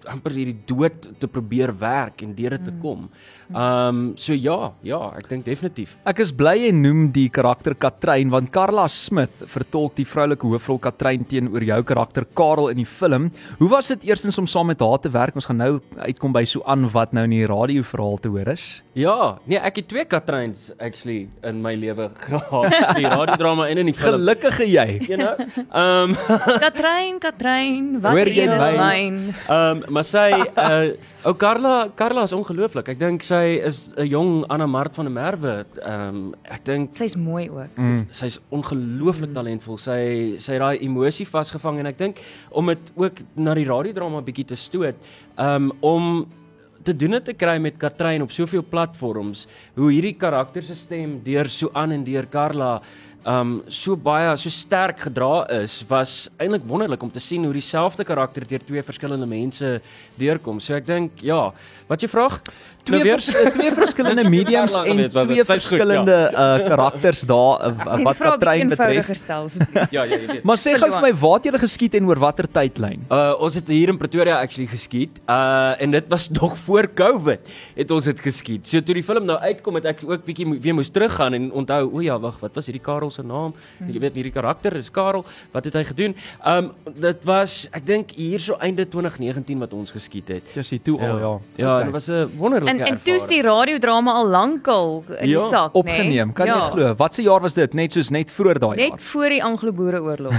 amper 0.10 0.36
hierdie 0.36 0.57
dood 0.67 1.10
te 1.19 1.27
probeer 1.27 1.74
werk 1.79 2.24
en 2.25 2.33
deur 2.36 2.57
dit 2.57 2.67
te 2.69 2.74
kom. 2.81 3.07
Ehm 3.53 3.88
um, 3.88 4.01
so 4.17 4.33
ja, 4.33 4.72
ja, 4.81 5.00
ek 5.17 5.27
dink 5.29 5.45
definitief. 5.45 5.95
Ek 6.10 6.22
is 6.24 6.31
bly 6.33 6.55
jy 6.57 6.72
noem 6.74 7.05
die 7.13 7.27
karakter 7.33 7.75
Katrein 7.77 8.31
want 8.33 8.50
Carla 8.53 8.88
Smith 8.89 9.43
vertolk 9.51 9.98
die 10.00 10.07
vroulike 10.07 10.48
hoofrol 10.48 10.79
Katrein 10.81 11.25
teenoor 11.29 11.65
jou 11.65 11.79
karakter 11.86 12.25
Karel 12.33 12.72
in 12.72 12.81
die 12.81 12.88
film. 12.89 13.29
Hoe 13.60 13.69
was 13.69 13.91
dit 13.93 14.07
eerstens 14.10 14.39
om 14.41 14.48
saam 14.50 14.72
met 14.72 14.81
haar 14.81 15.01
te 15.03 15.12
werk? 15.13 15.38
Ons 15.38 15.50
gaan 15.50 15.62
nou 15.62 15.74
uitkom 16.00 16.33
by 16.33 16.45
so 16.50 16.63
aan 16.65 16.88
wat 16.93 17.13
nou 17.13 17.25
in 17.27 17.36
die 17.36 17.48
radioverhaal 17.50 18.17
te 18.24 18.31
hoor 18.33 18.53
is. 18.55 18.67
Ja, 18.98 19.38
nee, 19.50 19.60
ek 19.60 19.81
het 19.81 19.89
twee 19.91 20.05
Katreins 20.10 20.72
actually 20.79 21.27
in 21.45 21.62
my 21.62 21.75
lewe 21.77 22.10
gehad. 22.25 22.77
Die 22.98 23.05
radiodrama 23.05 23.67
en 23.69 23.83
in 23.83 23.91
die 23.91 23.95
film. 23.98 24.17
Gelukkige 24.17 24.67
jy. 24.69 24.88
You 25.10 25.19
know? 25.19 25.36
Ehm 25.69 26.17
Katrein, 26.63 27.19
Katrein, 27.22 27.93
wat 28.01 28.17
jy 28.29 28.48
is 28.48 28.57
my? 28.57 28.74
myn? 28.81 29.22
Ehm 29.48 29.86
maar 29.93 30.05
sy 30.07 30.29
uh 30.33 30.93
ou 31.23 31.33
Carla 31.39 31.88
Carla 31.95 32.25
is 32.27 32.33
ongelooflik. 32.35 32.89
Ek 32.91 33.00
dink 33.00 33.23
sy 33.23 33.59
is 33.63 33.88
'n 33.95 34.07
jong 34.09 34.31
Anna 34.51 34.67
Mart 34.67 34.95
van 34.95 35.05
der 35.05 35.13
Merwe. 35.13 35.65
Ehm 35.79 36.33
ek 36.43 36.65
dink 36.65 36.95
Sy's 36.97 37.15
mooi 37.15 37.50
ook. 37.50 37.77
Mm. 37.77 38.07
Sy's 38.12 38.39
ongelooflik 38.51 39.33
talentvol. 39.33 39.77
Sy 39.77 40.35
sy 40.39 40.57
daai 40.57 40.81
emosie 40.83 41.25
vasgevang 41.25 41.79
en 41.79 41.91
ek 41.93 41.97
dink 41.97 42.21
om 42.51 42.67
dit 42.67 42.91
ook 42.95 43.21
na 43.35 43.53
die 43.53 43.65
radiodrama 43.65 44.21
bietjie 44.21 44.45
te 44.45 44.55
stoot, 44.55 44.95
um 45.38 45.71
om 45.81 46.25
te 46.83 46.93
doen 46.95 47.15
dit 47.15 47.25
te 47.25 47.33
kry 47.33 47.57
met 47.63 47.77
Katrein 47.79 48.21
op 48.21 48.31
soveel 48.31 48.63
platforms, 48.67 49.47
hoe 49.75 49.89
hierdie 49.91 50.17
karakter 50.19 50.63
se 50.63 50.75
stem 50.75 51.21
deur 51.23 51.47
so 51.47 51.71
aan 51.73 51.95
en 51.95 52.03
deur 52.03 52.27
Carla 52.29 52.81
um 53.25 53.62
so 53.72 53.96
baie 53.96 54.36
so 54.38 54.51
sterk 54.51 55.00
gedra 55.06 55.46
is, 55.62 55.80
was 55.88 56.30
eintlik 56.42 56.65
wonderlik 56.68 57.03
om 57.03 57.12
te 57.12 57.22
sien 57.24 57.44
hoe 57.48 57.53
dieselfde 57.56 58.03
karakter 58.03 58.46
deur 58.48 58.63
twee 58.68 58.84
verskillende 58.84 59.27
mense 59.30 59.80
deurkom. 60.20 60.60
So 60.60 60.75
ek 60.75 60.88
dink 60.88 61.24
ja, 61.24 61.51
wat 61.89 62.03
jy 62.03 62.10
vra? 62.12 62.27
Twee 62.84 63.00
vers, 63.08 63.30
twee 63.56 63.72
verskillende 63.84 64.25
mediums 64.27 64.74
en 64.75 64.89
gewees, 64.89 65.13
was 65.15 65.27
twee? 65.30 65.38
Sy's 65.39 65.48
goed, 65.48 65.53
verskillende 65.53 66.18
uh 66.34 66.65
karakters 66.68 67.22
daar 67.27 67.63
uh, 67.70 68.00
wat 68.03 68.20
Katrein 68.20 68.74
betref. 68.74 69.08
gestel. 69.08 69.48
Ja, 69.74 70.03
ja, 70.03 70.03
jy 70.10 70.20
weet. 70.27 70.44
Maar 70.48 70.60
sê 70.60 70.74
gou 70.80 70.89
vir 70.92 71.06
my 71.06 71.12
waar 71.22 71.38
het 71.38 71.48
julle 71.48 71.62
geskiet 71.62 71.96
en 72.00 72.10
oor 72.10 72.20
watter 72.20 72.48
tydlyn? 72.51 73.06
Uh 73.08 73.32
ons 73.44 73.56
het 73.56 73.72
hier 73.72 73.92
in 73.94 74.00
Pretoria 74.00 74.42
actually 74.44 74.68
geskiet. 74.68 75.22
Uh 75.24 75.80
en 75.80 75.96
dit 75.96 76.12
was 76.12 76.27
nog 76.42 76.58
voor 76.65 76.89
Covid 76.92 77.53
het 77.77 77.92
ons 77.96 78.12
dit 78.12 78.20
geskiet. 78.27 78.68
So 78.68 78.84
toe 78.84 78.98
die 79.00 79.06
film 79.06 79.27
nou 79.30 79.39
uitkom 79.39 79.80
het 79.80 79.88
ek 79.94 80.03
ook 80.03 80.27
bietjie 80.27 80.48
weer 80.60 80.75
moes 80.75 80.92
teruggaan 80.92 81.39
en 81.39 81.50
onthou, 81.63 81.86
o 81.88 82.03
ja, 82.03 82.20
wag, 82.20 82.42
wat 82.44 82.60
was 82.60 82.68
hierdie 82.68 82.84
Karel 82.84 83.12
se 83.13 83.24
naam? 83.24 83.53
Jy 83.88 84.00
weet 84.00 84.15
hierdie 84.15 84.32
karakter 84.34 84.75
is 84.77 84.89
Karel. 84.91 85.25
Wat 85.53 85.65
het 85.65 85.74
hy 85.74 85.84
gedoen? 85.84 86.15
Um 86.46 86.72
dit 87.00 87.24
was 87.25 87.67
ek 87.72 87.86
dink 87.86 88.12
hier 88.12 88.39
so 88.39 88.55
einde 88.60 88.86
2019 88.89 89.60
wat 89.60 89.74
ons 89.74 89.91
geskiet 89.91 90.27
het. 90.27 90.43
Dis 90.55 90.70
die 90.70 90.82
toe 90.82 91.00
al 91.00 91.20
ja. 91.20 91.39
Ja, 91.55 91.74
Okay. 91.74 91.84
dit 91.84 91.93
was 91.93 92.08
'n 92.10 92.29
wonderlike 92.38 92.70
En 92.72 92.86
en 92.86 93.00
toe's 93.03 93.27
die 93.27 93.41
radiodrama 93.41 94.12
al 94.13 94.27
lankal 94.27 95.03
in 95.20 95.25
die 95.27 95.29
Ja, 95.38 95.48
sak, 95.50 95.70
nê? 95.74 95.79
opgeneem. 95.79 96.34
Kan 96.34 96.46
ja. 96.48 96.55
jy 96.65 96.72
glo? 96.72 96.96
Wat 96.96 97.13
se 97.13 97.22
jaar 97.22 97.41
was 97.41 97.53
dit? 97.53 97.74
Net 97.74 97.91
soos 97.93 98.10
net 98.10 98.32
voor 98.32 98.60
daai 98.60 98.75
Net 98.75 98.89
jaar. 98.89 99.00
voor 99.00 99.29
die 99.29 99.43
Anglo-Boereoorlog. 99.43 100.34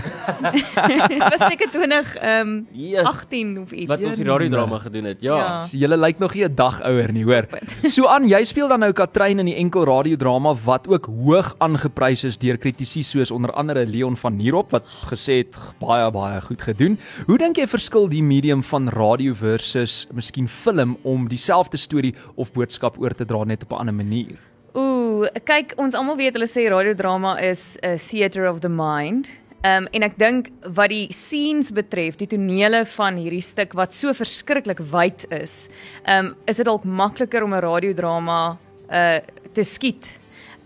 Dit 0.52 1.18
was 1.32 1.48
seker 1.50 1.70
20 1.70 2.16
ehm 2.16 2.40
um, 2.48 2.66
Yes. 2.72 3.04
18 3.04 3.58
of 3.58 3.70
iets. 3.72 3.86
wat 3.86 4.02
ons 4.04 4.16
die 4.16 4.24
radiodrama 4.24 4.78
gedoen 4.78 5.04
het. 5.04 5.20
Ja. 5.20 5.36
Ja. 5.36 5.64
So, 5.66 5.76
Julle 5.76 5.96
lyk 5.96 6.18
nog 6.18 6.34
nie 6.34 6.44
'n 6.44 6.54
dag 6.54 6.82
ouer 6.82 7.12
nie, 7.12 7.24
hoor. 7.24 7.46
So 7.88 8.06
aan, 8.06 8.28
jy 8.28 8.44
speel 8.44 8.68
dan 8.68 8.80
nou 8.80 8.92
Katrein 8.92 9.38
in 9.38 9.46
die 9.46 9.54
enkel 9.56 9.84
radiodrama 9.84 10.54
wat 10.64 10.88
ook 10.88 11.06
hoog 11.06 11.54
aangeprys 11.58 12.24
is 12.24 12.38
deur 12.38 12.56
kritici 12.64 13.02
soos 13.04 13.32
onder 13.34 13.52
andere 13.52 13.84
Leon 13.86 14.16
van 14.16 14.36
Nierop 14.38 14.72
wat 14.72 14.88
gesê 15.10 15.42
het 15.42 15.56
baie 15.82 16.08
baie 16.14 16.40
goed 16.46 16.64
gedoen. 16.64 16.96
Hoe 17.28 17.38
dink 17.40 17.60
jy 17.60 17.68
verskil 17.68 18.08
die 18.08 18.22
medium 18.24 18.64
van 18.64 18.88
radio 18.94 19.36
versus 19.36 20.04
miskien 20.16 20.48
film 20.48 20.96
om 21.04 21.28
dieselfde 21.28 21.80
storie 21.80 22.14
of 22.40 22.54
boodskap 22.56 22.96
oor 23.02 23.14
te 23.14 23.28
dra 23.28 23.44
net 23.44 23.62
op 23.66 23.72
'n 23.72 23.84
ander 23.84 23.94
manier? 23.94 24.38
Ooh, 24.74 25.26
kyk, 25.44 25.74
ons 25.76 25.94
almal 25.94 26.16
weet 26.16 26.34
hulle 26.34 26.48
sê 26.48 26.68
radiodrama 26.68 27.38
is 27.40 27.76
'n 27.82 27.98
theater 27.98 28.48
of 28.50 28.60
the 28.60 28.68
mind. 28.68 29.28
Ehm 29.64 29.84
um, 29.84 29.88
en 29.92 30.02
ek 30.02 30.18
dink 30.18 30.48
wat 30.74 30.88
die 30.88 31.08
scenes 31.12 31.70
betref, 31.70 32.16
die 32.16 32.26
tonele 32.26 32.84
van 32.86 33.16
hierdie 33.16 33.42
stuk 33.42 33.72
wat 33.72 33.94
so 33.94 34.12
verskriklik 34.12 34.80
wyd 34.80 35.24
is, 35.30 35.68
ehm 36.04 36.26
um, 36.26 36.34
is 36.46 36.56
dit 36.56 36.66
dalk 36.66 36.84
makliker 36.84 37.42
om 37.42 37.54
'n 37.54 37.60
radiodrama 37.60 38.58
uh 38.90 39.18
te 39.54 39.62
skiet 39.62 40.18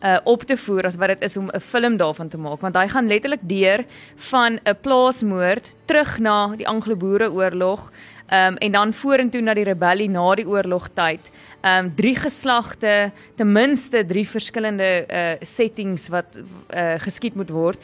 uh 0.03 0.17
op 0.25 0.43
te 0.43 0.57
voer 0.57 0.87
as 0.87 0.97
wat 0.97 1.09
dit 1.09 1.23
is 1.23 1.37
om 1.37 1.51
'n 1.51 1.61
film 1.61 1.97
daarvan 1.97 2.29
te 2.29 2.39
maak 2.39 2.61
want 2.61 2.77
hy 2.77 2.89
gaan 2.89 3.09
letterlik 3.09 3.41
deur 3.43 3.85
van 4.17 4.59
'n 4.65 4.77
plaasmoord 4.81 5.73
terug 5.85 6.19
na 6.19 6.57
die 6.57 6.69
Anglo-Boereoorlog 6.69 7.91
um, 8.33 8.57
en 8.57 8.73
dan 8.73 8.93
vorentoe 8.93 9.41
na 9.41 9.55
die 9.55 9.65
rebellie 9.65 10.09
na 10.11 10.35
die 10.35 10.47
oorlogtyd. 10.49 11.31
Um 11.67 11.95
drie 11.95 12.15
geslagte, 12.17 13.11
ten 13.35 13.53
minste 13.53 14.05
drie 14.07 14.29
verskillende 14.29 15.07
uh 15.09 15.35
settings 15.43 16.09
wat 16.09 16.39
uh 16.75 16.95
geskied 16.99 17.35
moet 17.35 17.51
word. 17.51 17.79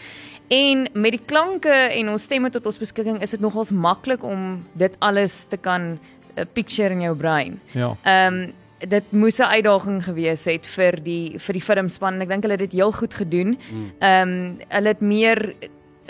En 0.48 0.88
met 0.92 1.10
die 1.10 1.22
klanke 1.24 1.72
en 1.72 2.08
ons 2.08 2.22
stemme 2.22 2.50
tot 2.50 2.66
ons 2.66 2.78
beskikking 2.78 3.22
is 3.22 3.30
dit 3.30 3.40
nogals 3.40 3.72
maklik 3.72 4.22
om 4.22 4.60
dit 4.72 4.96
alles 4.98 5.44
te 5.48 5.56
kan 5.56 5.94
uh, 6.36 6.44
picture 6.52 6.92
in 6.92 7.00
jou 7.00 7.16
brein. 7.16 7.60
Ja. 7.72 7.96
Ehm 8.02 8.42
um, 8.42 8.52
dit 8.88 9.12
moes 9.12 9.38
'n 9.38 9.52
uitdaging 9.56 10.04
gewees 10.04 10.44
het 10.44 10.66
vir 10.66 11.02
die 11.02 11.38
vir 11.38 11.52
die 11.52 11.62
filmspan 11.62 12.14
en 12.14 12.22
ek 12.22 12.28
dink 12.28 12.42
hulle 12.42 12.58
het 12.58 12.70
dit 12.70 12.80
heel 12.80 12.92
goed 12.92 13.14
gedoen. 13.14 13.58
Ehm 13.98 14.28
um, 14.28 14.58
hulle 14.68 14.88
het 14.88 15.00
meer 15.00 15.54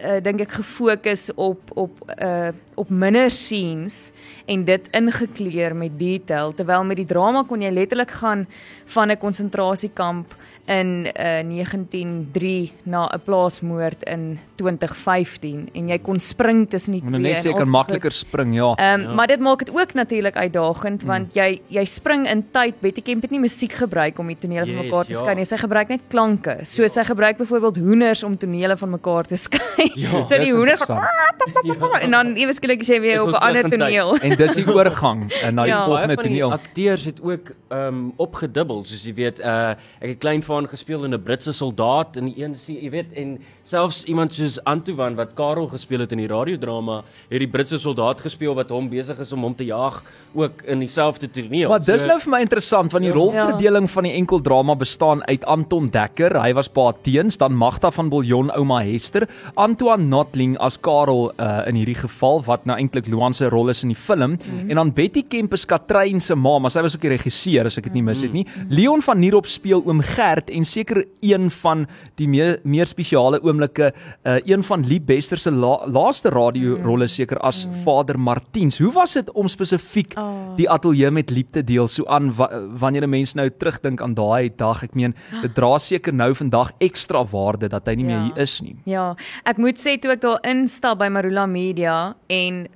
uh, 0.03 0.21
dink 0.23 0.41
ek 0.41 0.57
gefokus 0.59 1.31
op 1.35 1.71
op 1.75 2.13
uh 2.19 2.53
op 2.75 2.89
minder 2.91 3.31
scenes 3.31 4.11
en 4.51 4.65
dit 4.65 4.89
ingekleur 4.91 5.77
met 5.77 5.99
detail 5.99 6.55
terwyl 6.55 6.85
met 6.85 6.97
die 6.97 7.07
drama 7.07 7.45
kon 7.47 7.63
jy 7.63 7.71
letterlik 7.71 8.11
gaan 8.11 8.47
van 8.87 9.11
'n 9.11 9.19
konsentrasiekamp 9.19 10.35
in 10.67 11.07
uh 11.19 11.43
1903 11.43 12.73
na 12.83 13.07
'n 13.13 13.21
plaasmoord 13.25 14.03
in 14.03 14.39
2015 14.57 15.69
en 15.75 15.89
jy 15.89 15.99
kon 15.99 16.21
spring 16.21 16.69
tussen 16.71 16.93
die 16.93 17.01
twee. 17.03 17.19
net 17.19 17.37
en 17.37 17.43
seker 17.43 17.67
makliker 17.67 18.13
spring, 18.13 18.55
ja. 18.55 18.75
Ehm 18.79 19.01
um, 19.01 19.07
ja. 19.09 19.15
maar 19.15 19.27
dit 19.27 19.41
maak 19.41 19.59
dit 19.65 19.71
ook 19.75 19.95
natuurlik 19.95 20.37
uitdagend 20.37 21.01
Hmm. 21.03 21.11
want 21.11 21.35
jy 21.35 21.61
jy 21.69 21.85
spring 21.85 22.27
in 22.31 22.45
tyd. 22.53 22.75
Betty 22.81 23.03
Kemp 23.03 23.23
het 23.23 23.31
nie 23.31 23.41
musiek 23.41 23.73
gebruik 23.73 24.19
om 24.19 24.27
die 24.27 24.37
tonele 24.39 24.67
van 24.67 24.75
Yes, 24.75 24.85
mekaar 24.85 25.05
te 25.05 25.13
ja. 25.13 25.19
skei 25.19 25.35
nie. 25.35 25.45
Sy 25.45 25.57
gebruik 25.57 25.89
net 25.89 26.01
klanke. 26.09 26.57
So 26.65 26.87
sy 26.89 27.05
gebruik 27.05 27.37
byvoorbeeld 27.39 27.77
hoenders 27.77 28.23
om 28.23 28.37
tonele 28.39 28.77
van 28.77 28.91
mekaar 28.91 29.25
te 29.27 29.37
skei. 29.47 29.91
Ja, 29.95 30.27
so 30.27 30.39
die 30.39 30.53
hoender 30.53 30.79
interessant. 30.79 32.03
en 32.03 32.11
dan 32.11 32.35
ewe 32.37 32.53
skielik 32.55 32.81
is 32.81 32.89
jy 32.89 33.01
weer 33.01 33.15
Is 33.17 33.23
op 33.23 33.29
'n 33.31 33.35
ander 33.35 33.71
toneel. 33.71 34.17
En 34.23 34.37
dis 34.37 34.55
die 34.55 34.67
oorgang 34.79 35.33
uh, 35.33 35.49
na 35.51 35.63
die 35.63 35.73
Ja. 35.75 35.85
volgende 35.87 36.15
van 36.15 36.25
toneel. 36.25 36.53
akteurs 36.53 37.05
het 37.05 37.21
ook 37.23 37.53
ehm 37.69 37.87
um, 37.89 38.13
opgedubbel, 38.17 38.85
soos 38.85 39.03
jy 39.05 39.15
weet, 39.15 39.39
uh 39.41 39.71
ek 40.01 40.09
het 40.09 40.19
klein 40.19 40.43
van 40.43 40.54
gespeel 40.63 41.05
in 41.05 41.15
'n 41.15 41.23
Britse 41.23 41.53
soldaat 41.53 42.17
in 42.17 42.25
die 42.27 42.43
een 42.45 42.55
se, 42.55 42.73
jy 42.73 42.91
weet, 42.91 43.13
en 43.13 43.39
selfs 43.65 44.05
iemand 44.05 44.33
soos 44.35 44.59
Antoine 44.65 45.17
wat 45.17 45.35
Karel 45.35 45.67
gespeel 45.69 46.01
het 46.01 46.13
in 46.13 46.19
die 46.19 46.27
radiodrama, 46.27 47.03
het 47.29 47.39
die 47.39 47.49
Britse 47.49 47.79
soldaat 47.79 48.21
gespeel 48.21 48.55
wat 48.55 48.71
hom 48.71 48.89
besig 48.89 49.19
is 49.19 49.33
om 49.33 49.43
hom 49.43 49.55
te 49.55 49.65
jag 49.65 50.03
ook 50.35 50.63
in 50.67 50.79
dieselfde 50.79 51.31
toneel. 51.31 51.69
Maar 51.69 51.85
dis 51.85 52.05
nou 52.05 52.19
vir 52.21 52.31
my 52.31 52.41
interessant 52.41 52.93
want 52.93 53.05
die 53.05 53.13
Ja. 53.13 53.19
rolverdeling 53.19 53.91
van 53.91 54.03
die 54.03 54.13
enkeldrama 54.13 54.75
bestaan 54.75 55.25
uit 55.25 55.45
Anton 55.45 55.91
Dekker, 55.91 56.41
hy 56.43 56.53
was 56.55 56.69
pa 56.69 56.93
teens, 57.03 57.37
dan 57.37 57.55
Magda 57.55 57.91
van 57.91 58.09
Billjon, 58.09 58.51
ouma 58.51 58.83
Hester, 58.83 59.29
Antoine 59.55 60.05
Notling 60.05 60.59
as 60.59 60.77
Karel 60.81 61.33
uh, 61.39 61.67
in 61.67 61.75
hierdie 61.75 61.95
geval 61.95 62.43
wat 62.45 62.65
nou 62.67 62.77
eintlik 62.79 63.07
Luan 63.07 63.35
se 63.35 63.49
rol 63.49 63.69
is 63.69 63.83
in 63.83 63.89
die 63.89 63.97
film 63.97 64.31
mm. 64.31 64.71
en 64.71 64.77
dan 64.77 64.93
Betty 64.93 65.23
Kemp 65.23 65.53
is 65.53 65.67
Katrein 65.67 66.21
se 66.21 66.35
ma, 66.35 66.59
maar 66.59 66.71
sy 66.71 66.83
was 66.83 66.95
ook 66.95 67.03
die 67.03 67.17
regisseur 67.17 67.67
as 67.67 67.79
ek 67.79 67.85
dit 67.85 67.95
nie 67.95 68.03
mis 68.03 68.23
het 68.23 68.33
nie. 68.33 68.47
Leon 68.69 69.03
van 69.03 69.19
Nierop 69.19 69.47
speel 69.47 69.83
oom 69.87 70.01
Gert 70.01 70.44
en 70.51 70.65
seker 70.65 71.05
een 71.21 71.51
van 71.51 71.87
die 72.17 72.29
meer 72.29 72.59
meer 72.65 72.87
spesiale 72.87 73.41
oomblikke, 73.43 73.93
uh, 74.27 74.37
een 74.45 74.63
van 74.63 74.87
Lee 74.87 75.01
Bester 75.01 75.39
se 75.39 75.51
la, 75.51 75.87
laaste 75.87 76.29
radio 76.31 76.77
rolle 76.83 77.07
seker 77.09 77.39
as 77.39 77.67
Vader 77.85 78.19
Martiens. 78.19 78.79
Hoe 78.79 78.93
was 78.93 79.13
dit 79.15 79.31
om 79.33 79.49
spesifiek 79.49 80.13
Oh. 80.17 80.57
die 80.57 80.71
ateljee 80.71 81.11
met 81.11 81.31
liefde 81.31 81.63
deel 81.65 81.87
so 81.89 82.05
aan 82.07 82.33
wa, 82.37 82.49
wanneer 82.79 83.03
'n 83.07 83.11
mens 83.11 83.35
nou 83.35 83.51
terugdink 83.51 84.01
aan 84.03 84.15
daai 84.15 84.51
dag. 84.57 84.83
Ek 84.83 84.95
meen, 84.95 85.15
dit 85.43 85.55
dra 85.55 85.79
seker 85.79 86.13
nou 86.15 86.35
vandag 86.35 86.71
ekstra 86.79 87.25
waarde 87.25 87.69
dat 87.69 87.87
hy 87.87 87.95
nie 87.95 88.05
meer 88.05 88.17
Ja. 88.19 88.25
hier 88.25 88.37
is 88.43 88.61
nie. 88.61 88.77
Ja, 88.85 89.17
ek 89.45 89.57
moet 89.59 89.79
sê 89.79 89.99
toe 90.01 90.11
ek 90.13 90.21
daar 90.21 90.39
instap 90.43 90.99
by 90.99 91.09
Marula 91.09 91.47
Media 91.47 92.15
en 92.29 92.67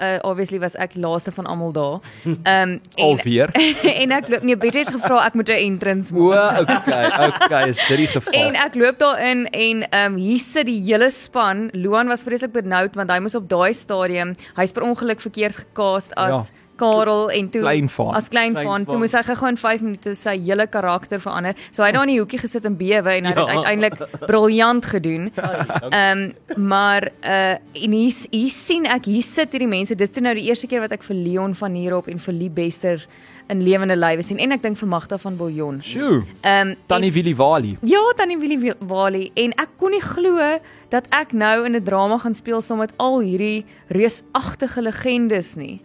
uh, 0.00 0.18
obviously 0.22 0.58
was 0.58 0.74
ek 0.74 0.94
laaste 0.94 1.32
van 1.32 1.46
almal 1.46 1.72
daar. 1.72 2.00
Ehm 2.24 2.76
um, 2.76 2.80
Alweer. 2.94 3.50
en 4.02 4.12
ek 4.12 4.28
loop 4.28 4.42
nee, 4.42 4.56
Betty 4.56 4.78
het 4.84 4.92
gevra 4.94 5.22
ek 5.26 5.34
moet 5.34 5.48
'n 5.48 5.60
entrance 5.70 6.14
O, 6.14 6.30
maak. 6.30 6.68
okay, 6.68 7.28
okay, 7.28 7.68
is 7.68 7.80
dit 7.88 7.96
die 8.04 8.06
geval? 8.06 8.32
En 8.32 8.54
ek 8.54 8.74
loop 8.74 8.98
daarin 8.98 9.46
en 9.46 9.88
ehm 9.90 10.12
um, 10.12 10.16
hier 10.16 10.40
sit 10.40 10.66
die 10.66 10.80
hele 10.82 11.10
span. 11.10 11.68
Luan 11.72 12.08
was 12.08 12.22
vreeslik 12.22 12.52
benoud 12.52 12.94
want 12.96 13.10
hy 13.10 13.18
moes 13.20 13.34
op 13.34 13.48
daai 13.48 13.72
stadium, 13.74 14.34
hy's 14.56 14.72
per 14.72 14.82
ongeluk 14.82 15.20
verkeerd 15.20 15.54
gekaast 15.64 16.14
as 16.16 16.50
Ja. 16.50 16.64
Karel 16.76 17.30
en 17.30 17.48
toe 17.50 17.60
Klein 17.62 17.88
Vaan. 17.88 18.14
as 18.14 18.28
klein 18.28 18.52
Klein 18.52 18.66
van 18.66 18.84
toe 18.84 18.92
Vaan. 18.92 19.00
moes 19.00 19.12
hy 19.12 19.22
gou 19.22 19.48
in 19.48 19.56
5 19.56 19.80
minute 19.82 20.14
sy 20.14 20.36
hele 20.38 20.66
karakter 20.66 21.20
verander. 21.20 21.54
So 21.70 21.82
hy 21.82 21.88
het 21.88 21.94
daar 21.94 22.06
in 22.08 22.14
die 22.14 22.20
hoekie 22.20 22.38
gesit 22.38 22.64
en 22.64 22.76
bewe 22.76 23.10
en 23.16 23.24
hy 23.24 23.32
het 23.32 23.48
Ja. 23.48 23.56
uiteindelik 23.56 23.96
briljant 24.26 24.84
gedoen. 24.86 25.32
Ehm 25.90 26.18
um, 26.18 26.32
maar 26.68 27.10
uh 27.24 27.54
en 27.84 27.92
hier 27.92 28.14
hier 28.30 28.50
sien 28.50 28.86
ek 28.86 29.04
hier 29.04 29.22
sit 29.22 29.50
hierdie 29.52 29.68
mense. 29.68 29.94
Dis 29.94 30.10
toe 30.10 30.22
nou 30.22 30.34
die 30.34 30.44
eerste 30.48 30.66
keer 30.66 30.80
wat 30.80 30.92
ek 30.92 31.02
vir 31.02 31.16
Leon 31.16 31.54
van 31.54 31.74
hierop 31.74 32.08
en 32.08 32.18
vir 32.18 32.34
Lee 32.34 32.50
Bester 32.50 33.06
in 33.48 33.62
lewende 33.62 33.94
lywe 33.96 34.22
sien 34.22 34.38
en 34.42 34.50
ek 34.52 34.62
dink 34.62 34.76
vir 34.76 34.88
Magda 34.88 35.18
van 35.18 35.36
Billjon. 35.36 35.80
Sjoe. 35.82 36.24
Ehm 36.42 36.68
um, 36.68 36.74
Tannie 36.86 37.12
Willie 37.12 37.36
Wali. 37.36 37.76
Ja, 37.82 38.00
Tannie 38.16 38.38
Willie 38.38 38.58
Wil- 38.58 38.80
Wali 38.80 39.30
en 39.34 39.52
ek 39.56 39.68
kon 39.78 39.90
nie 39.90 40.00
glo 40.02 40.58
dat 40.90 41.06
ek 41.10 41.32
nou 41.32 41.64
in 41.64 41.74
'n 41.76 41.84
drama 41.84 42.18
gaan 42.18 42.34
speel 42.34 42.60
saam 42.62 42.78
met 42.78 42.92
al 42.98 43.20
hierdie 43.20 43.64
reusagtige 43.88 44.82
legendes 44.82 45.54
nie. 45.56 45.80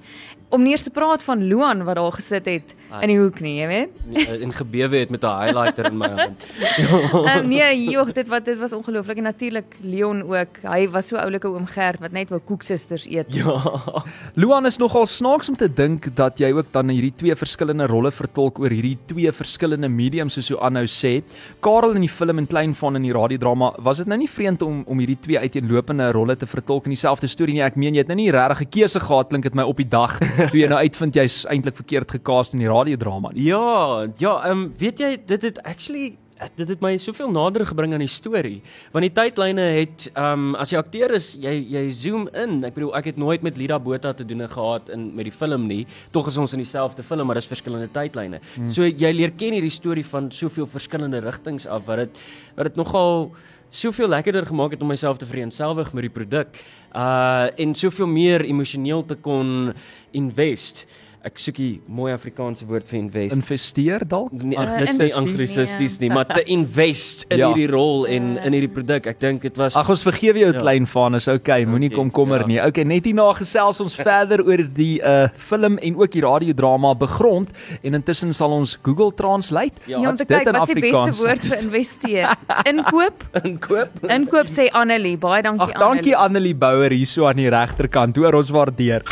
Om 0.51 0.63
nie 0.65 0.73
eers 0.75 0.83
te 0.83 0.91
praat 0.93 1.23
van 1.23 1.47
Luan 1.47 1.83
wat 1.87 1.95
daar 1.95 2.11
gesit 2.11 2.47
het 2.49 2.75
in 2.99 3.07
die 3.07 3.17
hoek 3.17 3.39
nie, 3.39 3.53
jy 3.61 3.67
weet. 3.69 3.99
Nee, 4.11 4.25
en 4.43 4.51
gebewe 4.53 4.99
het 4.99 5.11
met 5.13 5.23
'n 5.23 5.31
highlighter 5.41 5.85
in 5.85 5.97
my 5.97 6.09
hand. 6.09 6.43
Ehm 7.31 7.47
nee, 7.47 7.89
joh, 7.89 8.09
dit 8.13 8.27
wat 8.27 8.45
dit 8.45 8.57
was 8.59 8.73
ongelooflik 8.73 9.17
en 9.17 9.23
natuurlik 9.23 9.77
Leon 9.81 10.23
ook. 10.23 10.59
Hy 10.63 10.89
was 10.89 11.07
so 11.07 11.15
oulike 11.15 11.47
oom 11.47 11.65
Gert 11.65 11.99
wat 11.99 12.11
net 12.11 12.29
wou 12.29 12.39
koeksusters 12.39 13.05
eet. 13.05 13.33
Ja. 13.33 14.03
Luan 14.35 14.65
is 14.65 14.77
nogal 14.77 15.05
snaaks 15.05 15.49
om 15.49 15.55
te 15.55 15.73
dink 15.73 16.15
dat 16.15 16.37
jy 16.39 16.51
ook 16.51 16.67
dan 16.71 16.89
hierdie 16.89 17.13
twee 17.15 17.35
verskillende 17.35 17.87
rolle 17.87 18.11
vertolk 18.11 18.59
oor 18.59 18.69
hierdie 18.69 18.97
twee 19.05 19.31
verskillende 19.31 19.87
mediums 19.87 20.33
soos 20.33 20.45
so 20.45 20.59
aanhou 20.59 20.85
sê. 20.85 21.23
Karel 21.59 21.95
in 21.95 22.01
die 22.01 22.09
film 22.09 22.37
en 22.37 22.47
Klein 22.47 22.75
van 22.75 22.95
in 22.95 23.03
die 23.03 23.13
radiodrama, 23.13 23.73
was 23.79 23.97
dit 23.97 24.07
nou 24.07 24.17
nie 24.17 24.29
vreemd 24.29 24.61
om 24.61 24.83
om 24.85 24.99
hierdie 24.99 25.19
twee 25.19 25.39
uiteenlopende 25.39 26.11
rolle 26.11 26.35
te 26.35 26.47
vertolk 26.47 26.85
in 26.85 26.91
dieselfde 26.91 27.27
storie 27.27 27.53
nie? 27.53 27.63
Ek 27.63 27.75
meen 27.75 27.95
jy 27.95 28.03
het 28.03 28.07
nou 28.07 28.19
nie 28.19 28.31
regtig 28.31 28.61
'n 28.61 28.69
keuse 28.69 28.99
gehad 28.99 29.29
klink 29.29 29.43
dit 29.43 29.55
my 29.55 29.63
op 29.63 29.77
die 29.77 29.87
dag 29.87 30.19
toe 30.49 30.61
jy 30.61 30.71
nou 30.71 30.79
uitvind 30.81 31.15
jy's 31.21 31.41
eintlik 31.51 31.77
verkeerd 31.77 32.17
gekaas 32.17 32.53
in 32.55 32.63
die 32.63 32.71
radiodrama 32.71 33.33
nie. 33.33 33.47
Ja, 33.51 34.07
ja, 34.21 34.35
ehm 34.47 34.65
um, 34.65 34.67
weet 34.79 34.99
jy 35.03 35.15
dit 35.25 35.49
het 35.49 35.61
actually 35.67 36.11
dit 36.57 36.69
het 36.71 36.81
my 36.81 36.95
soveel 37.01 37.29
nader 37.31 37.65
gebring 37.69 37.93
aan 37.93 38.03
die 38.03 38.09
storie. 38.09 38.61
Want 38.93 39.05
die 39.05 39.13
tydlyne 39.13 39.65
het 39.77 40.07
ehm 40.13 40.47
um, 40.51 40.55
as 40.61 40.71
jy 40.73 40.79
akteur 40.81 41.13
is, 41.17 41.33
jy 41.39 41.53
jy 41.75 41.83
zoom 41.95 42.27
in. 42.33 42.61
Ek 42.65 42.75
bedoel 42.77 42.95
ek 42.97 43.11
het 43.11 43.21
nooit 43.21 43.45
met 43.45 43.59
Lida 43.59 43.79
Botha 43.79 44.13
te 44.17 44.25
doen 44.25 44.47
gehad 44.49 44.89
in 44.93 45.09
met 45.15 45.29
die 45.29 45.35
film 45.35 45.67
nie. 45.69 45.85
Tog 46.11 46.31
is 46.31 46.39
ons 46.41 46.53
in 46.57 46.63
dieselfde 46.63 47.03
film, 47.03 47.27
maar 47.27 47.39
dis 47.39 47.49
verskillende 47.51 47.91
tydlyne. 47.93 48.41
Hmm. 48.55 48.71
So 48.73 48.87
jy 48.87 49.13
leer 49.13 49.35
ken 49.37 49.53
hierdie 49.57 49.73
storie 49.73 50.05
van 50.05 50.31
soveel 50.31 50.67
verskillende 50.67 51.21
rigtings 51.21 51.67
af 51.67 51.85
wat 51.85 52.05
dit 52.05 52.21
wat 52.57 52.71
dit 52.71 52.79
nogal 52.79 53.29
soveel 53.71 54.07
lekkerder 54.11 54.45
gemaak 54.45 54.71
het 54.75 54.81
om 54.81 54.87
myself 54.91 55.17
te 55.17 55.25
vereenselwig 55.25 55.93
met 55.93 56.07
die 56.07 56.13
produk. 56.13 56.59
Uh 56.95 57.47
en 57.55 57.75
soveel 57.75 58.07
meer 58.07 58.43
emosioneel 58.43 59.05
te 59.05 59.15
kon 59.15 59.73
invest. 60.11 60.85
Ek 61.23 61.37
soek 61.37 61.53
die 61.61 61.81
mooi 61.85 62.09
Afrikaanse 62.15 62.65
woord 62.65 62.87
vir 62.89 62.97
invest. 62.97 63.35
Investeer 63.35 64.01
dalk? 64.09 64.31
Nee, 64.33 64.55
uh, 64.57 64.63
dit 64.65 64.87
is 64.89 64.97
nie 64.97 65.05
investeer. 65.05 65.19
anglisisties 65.21 65.99
nie, 66.01 66.09
maar 66.09 66.25
te 66.25 66.41
invest 66.49 67.27
in 67.29 67.37
Ja. 67.37 67.51
hierdie 67.51 67.67
rol 67.69 68.07
en 68.09 68.39
in 68.41 68.53
hierdie 68.57 68.71
produk. 68.73 69.05
Ek 69.05 69.19
dink 69.21 69.43
dit 69.45 69.55
was 69.55 69.75
Ag 69.77 69.87
ons 69.93 70.01
vergewe 70.01 70.39
jou 70.41 70.51
Ja. 70.53 70.59
klein 70.59 70.87
van 70.89 71.13
is 71.15 71.27
okay, 71.27 71.63
moenie 71.65 71.91
Okay, 71.91 71.97
komkommer 71.99 72.39
ja. 72.41 72.47
nie. 72.47 72.59
Okay, 72.65 72.83
net 72.83 73.05
hierna 73.05 73.27
gesels 73.37 73.79
ons 73.85 73.93
verder 74.07 74.41
oor 74.41 74.63
die 74.73 74.99
uh 75.03 75.27
film 75.37 75.77
en 75.77 75.95
ook 76.01 76.09
die 76.11 76.21
radiodrama 76.25 76.95
Begrond 76.97 77.49
en 77.83 77.93
intussen 77.93 78.33
sal 78.33 78.51
ons 78.57 78.77
Google 78.81 79.11
Translate. 79.13 79.77
Ja, 79.85 79.99
Ja, 80.01 80.07
wat's 80.09 80.21
te 80.21 80.25
dit 80.25 80.37
kyk 80.37 80.47
in 80.47 80.53
wat 80.57 80.69
is 80.69 80.73
die 80.73 80.81
beste 80.81 80.97
Afrikaans? 80.97 81.19
woord 81.21 81.43
vir 81.45 81.57
investeer. 81.61 82.35
Inkoop? 82.65 83.23
inkoop. 83.45 84.09
Inkoop 84.09 84.47
sê 84.49 84.69
Annelie. 84.73 85.17
Baie 85.17 85.43
dankie 85.43 85.69
Ag 85.69 85.77
dankie 85.77 86.15
Annelie 86.17 86.55
Bouwer 86.55 86.89
hierso 86.89 87.27
aan 87.29 87.35
die 87.37 87.49
regterkant. 87.49 88.17
Hoor 88.17 88.33
ons 88.41 88.49
waardeer. 88.49 89.03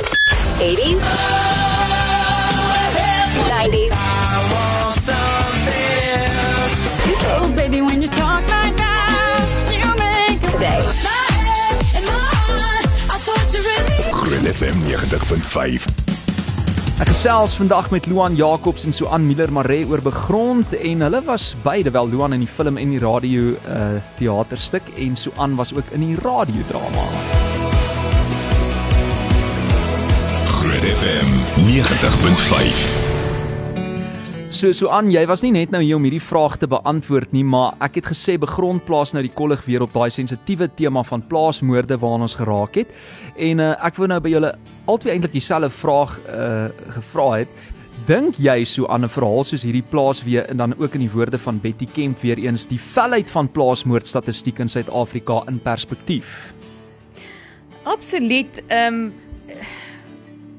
80s. 0.60 1.49
FM 14.70 14.82
90.5. 14.86 15.86
Ek 17.02 17.10
gesels 17.10 17.56
vandag 17.58 17.88
met 17.90 18.06
Luan 18.06 18.36
Jacobs 18.38 18.84
en 18.86 18.94
Suan 18.94 19.26
Miller 19.26 19.50
Maree 19.52 19.88
oor 19.90 20.02
Begrond 20.06 20.76
en 20.78 21.02
hulle 21.02 21.22
was 21.26 21.56
beide 21.64 21.90
wel 21.96 22.10
Luan 22.10 22.34
in 22.38 22.44
die 22.46 22.52
film 22.58 22.78
en 22.78 22.94
die 22.94 23.02
radio 23.02 23.56
uh 23.66 23.98
teaterstuk 24.20 24.92
en 24.98 25.16
Suan 25.16 25.56
was 25.58 25.74
ook 25.74 25.90
in 25.96 26.06
die 26.06 26.18
radiodrama. 26.22 27.08
Groot 30.60 30.86
FM 31.00 31.34
90.5. 31.66 33.19
So 34.60 34.74
so 34.76 34.89
aan, 34.91 35.08
jy 35.08 35.22
was 35.24 35.39
nie 35.39 35.54
net 35.56 35.72
nou 35.72 35.80
hier 35.80 35.95
om 35.95 36.04
hierdie 36.04 36.19
vraag 36.19 36.58
te 36.60 36.67
beantwoord 36.67 37.32
nie, 37.32 37.45
maar 37.48 37.78
ek 37.86 38.02
het 38.02 38.10
gesê 38.10 38.34
begrond 38.36 38.84
plaas 38.84 39.13
nou 39.15 39.22
die 39.24 39.32
kollig 39.32 39.62
weer 39.63 39.86
op 39.86 39.93
daai 39.93 40.10
sensitiewe 40.12 40.67
tema 40.76 41.00
van 41.08 41.22
plaasmoorde 41.30 41.95
waarna 42.02 42.26
ons 42.28 42.36
geraak 42.36 42.76
het. 42.82 42.89
En 43.39 43.62
uh, 43.63 43.69
ek 43.88 43.95
wou 43.95 44.10
nou 44.12 44.17
by 44.19 44.34
julle 44.34 44.50
albei 44.91 45.13
eintlik 45.13 45.32
dieselfde 45.38 45.69
vraag 45.72 46.17
uh 46.26 46.65
gevra 46.98 47.28
het. 47.38 47.54
Dink 48.10 48.36
jy 48.36 48.58
so 48.67 48.89
aan 48.91 49.08
'n 49.08 49.13
verhaal 49.15 49.48
soos 49.48 49.63
hierdie 49.63 49.86
plaas 49.93 50.19
weer 50.28 50.43
en 50.52 50.58
dan 50.58 50.76
ook 50.76 51.00
in 51.00 51.06
die 51.08 51.13
woorde 51.13 51.39
van 51.39 51.62
Betty 51.63 51.88
Kemp 51.88 52.19
weer 52.19 52.43
eens 52.43 52.67
die 52.67 52.82
velheid 52.82 53.32
van 53.32 53.48
plaasmoordstatistiek 53.48 54.60
in 54.60 54.67
Suid-Afrika 54.67 55.43
in 55.48 55.60
perspektief? 55.60 56.52
Absoluut. 57.88 58.60
Ehm 58.67 59.08
um, 59.08 59.13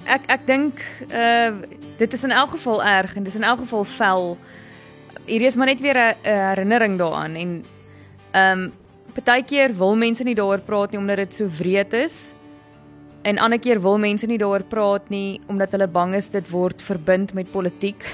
ek 0.07 0.25
ek 0.33 0.47
dink 0.47 0.81
uh 1.13 1.53
dit 2.01 2.13
is 2.13 2.25
in 2.25 2.33
elk 2.33 2.51
geval 2.57 2.85
erg 2.85 3.17
en 3.17 3.23
dis 3.23 3.37
in 3.37 3.45
elk 3.45 3.59
geval 3.59 3.85
vel. 3.85 4.39
Hier 5.27 5.43
is 5.45 5.57
maar 5.57 5.69
net 5.69 5.81
weer 5.81 5.97
'n 5.97 6.15
herinnering 6.23 6.99
daaraan 6.99 7.35
en 7.35 7.65
ehm 8.31 8.59
um, 8.59 8.73
partykeer 9.15 9.77
wil 9.77 9.97
mense 9.97 10.23
nie 10.23 10.35
daaroor 10.35 10.61
praat 10.61 10.91
nie 10.91 11.01
omdat 11.01 11.17
dit 11.17 11.35
so 11.35 11.49
wreed 11.59 11.93
is. 11.93 12.35
En 13.23 13.39
ander 13.39 13.59
keer 13.59 13.81
wil 13.81 13.99
mense 13.99 14.27
nie 14.27 14.39
daaroor 14.39 14.63
praat 14.63 15.09
nie 15.09 15.41
omdat 15.47 15.71
hulle 15.71 15.89
bang 15.89 16.15
is 16.15 16.29
dit 16.29 16.51
word 16.51 16.83
verbind 16.83 17.33
met 17.35 17.51
politiek 17.51 18.05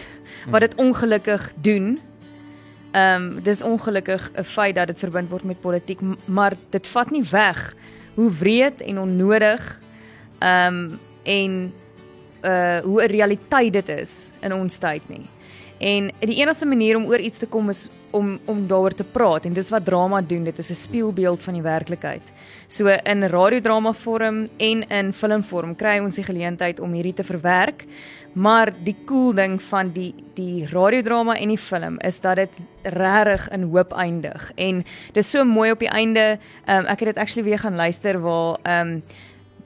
wat 0.53 0.61
dit 0.61 0.75
ongelukkig 0.75 1.53
doen. 1.55 2.01
Ehm 2.93 3.23
um, 3.23 3.43
dis 3.43 3.63
ongelukkig 3.63 4.31
'n 4.35 4.43
feit 4.43 4.75
dat 4.75 4.87
dit 4.87 4.99
verbind 4.99 5.31
word 5.31 5.45
met 5.45 5.61
politiek, 5.61 6.01
maar 6.25 6.55
dit 6.71 6.87
vat 6.87 7.11
nie 7.11 7.25
weg 7.31 7.75
hoe 8.15 8.31
wreed 8.31 8.81
en 8.81 8.99
onnodig 8.99 9.81
ehm 10.39 10.75
um, 10.75 10.99
en 11.23 11.73
uh 12.43 12.79
hoe 12.85 13.03
'n 13.03 13.11
realiteit 13.11 13.73
dit 13.73 13.89
is 13.89 14.33
in 14.41 14.53
ons 14.53 14.79
tyd 14.79 15.09
nie. 15.09 15.27
En 15.79 16.09
die 16.21 16.41
enigste 16.41 16.67
manier 16.67 16.97
om 16.97 17.05
oor 17.05 17.21
iets 17.21 17.39
te 17.39 17.47
kom 17.47 17.69
is 17.69 17.91
om 18.11 18.39
om 18.45 18.67
daaroor 18.69 18.95
te 18.95 19.05
praat 19.05 19.45
en 19.45 19.53
dis 19.53 19.69
wat 19.71 19.85
drama 19.85 20.23
doen. 20.23 20.45
Dit 20.45 20.59
is 20.59 20.71
'n 20.71 20.75
spieelbeeld 20.75 21.43
van 21.43 21.55
die 21.55 21.63
werklikheid. 21.63 22.23
So 22.69 22.87
in 22.87 23.23
radiodrama 23.23 23.93
vorm 23.93 24.49
en 24.57 24.89
in 24.89 25.13
filmvorm 25.13 25.77
kry 25.77 25.99
ons 25.99 26.15
die 26.15 26.25
geleentheid 26.25 26.81
om 26.81 26.93
hierdie 26.93 27.15
te 27.15 27.25
verwerk. 27.25 27.85
Maar 28.33 28.73
die 28.85 28.97
cool 29.07 29.35
ding 29.35 29.63
van 29.63 29.93
die 29.93 30.15
die 30.35 30.67
radiodrama 30.67 31.35
en 31.35 31.49
die 31.49 31.59
film 31.59 31.99
is 31.99 32.21
dat 32.21 32.37
dit 32.37 32.51
regtig 32.83 33.49
in 33.49 33.63
hoop 33.63 33.93
eindig. 33.93 34.53
En 34.55 34.85
dis 35.13 35.31
so 35.31 35.45
mooi 35.45 35.71
op 35.71 35.79
die 35.79 35.89
einde. 35.89 36.39
Um, 36.69 36.85
ek 36.85 37.01
het 37.01 37.15
dit 37.15 37.19
actually 37.19 37.49
weer 37.49 37.59
gaan 37.59 37.77
luister 37.77 38.21
waar 38.21 38.59
ehm 38.63 38.89
um, 38.89 39.03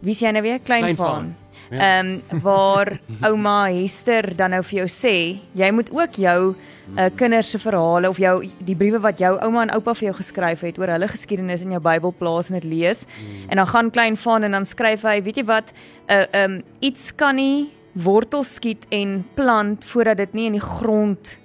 wie 0.00 0.14
jy 0.14 0.30
nou 0.30 0.42
weer 0.42 0.60
klein, 0.60 0.82
Klein 0.82 0.96
Vaan. 0.96 1.14
van. 1.14 1.34
Ehm 1.70 2.20
um, 2.30 2.40
waar 2.42 2.98
ouma 3.22 3.70
Hester 3.70 4.36
dan 4.36 4.50
nou 4.50 4.62
vir 4.66 4.78
jou 4.80 4.88
sê, 4.90 5.14
jy 5.54 5.70
moet 5.70 5.90
ook 5.94 6.16
jou 6.18 6.54
uh, 6.96 7.06
kinders 7.14 7.50
se 7.50 7.58
verhale 7.62 8.08
of 8.08 8.18
jou 8.18 8.34
die 8.66 8.74
briewe 8.74 8.98
wat 9.00 9.18
jou 9.22 9.36
ouma 9.38 9.62
en 9.62 9.74
oupa 9.76 9.94
vir 9.94 10.08
jou 10.08 10.16
geskryf 10.18 10.64
het 10.66 10.78
oor 10.82 10.90
hulle 10.90 11.08
geskiedenis 11.08 11.62
in 11.62 11.76
jou 11.76 11.80
Bybel 11.80 12.14
plaas 12.18 12.50
en 12.50 12.58
dit 12.58 12.66
lees. 12.72 13.04
En 13.48 13.56
dan 13.62 13.66
gaan 13.70 13.90
klein 13.90 14.16
van 14.16 14.42
en 14.42 14.58
dan 14.58 14.66
skryf 14.66 15.06
hy, 15.06 15.20
weet 15.22 15.36
jy 15.36 15.44
wat, 15.44 15.70
'n 15.70 16.12
uh, 16.12 16.24
ehm 16.32 16.58
um, 16.58 16.62
iets 16.80 17.14
kan 17.14 17.36
nie 17.36 17.70
wortel 17.92 18.44
skiet 18.44 18.86
en 18.90 19.24
plant 19.34 19.84
voordat 19.84 20.16
dit 20.16 20.32
nie 20.32 20.46
in 20.46 20.58
die 20.58 20.66
grond 20.66 21.38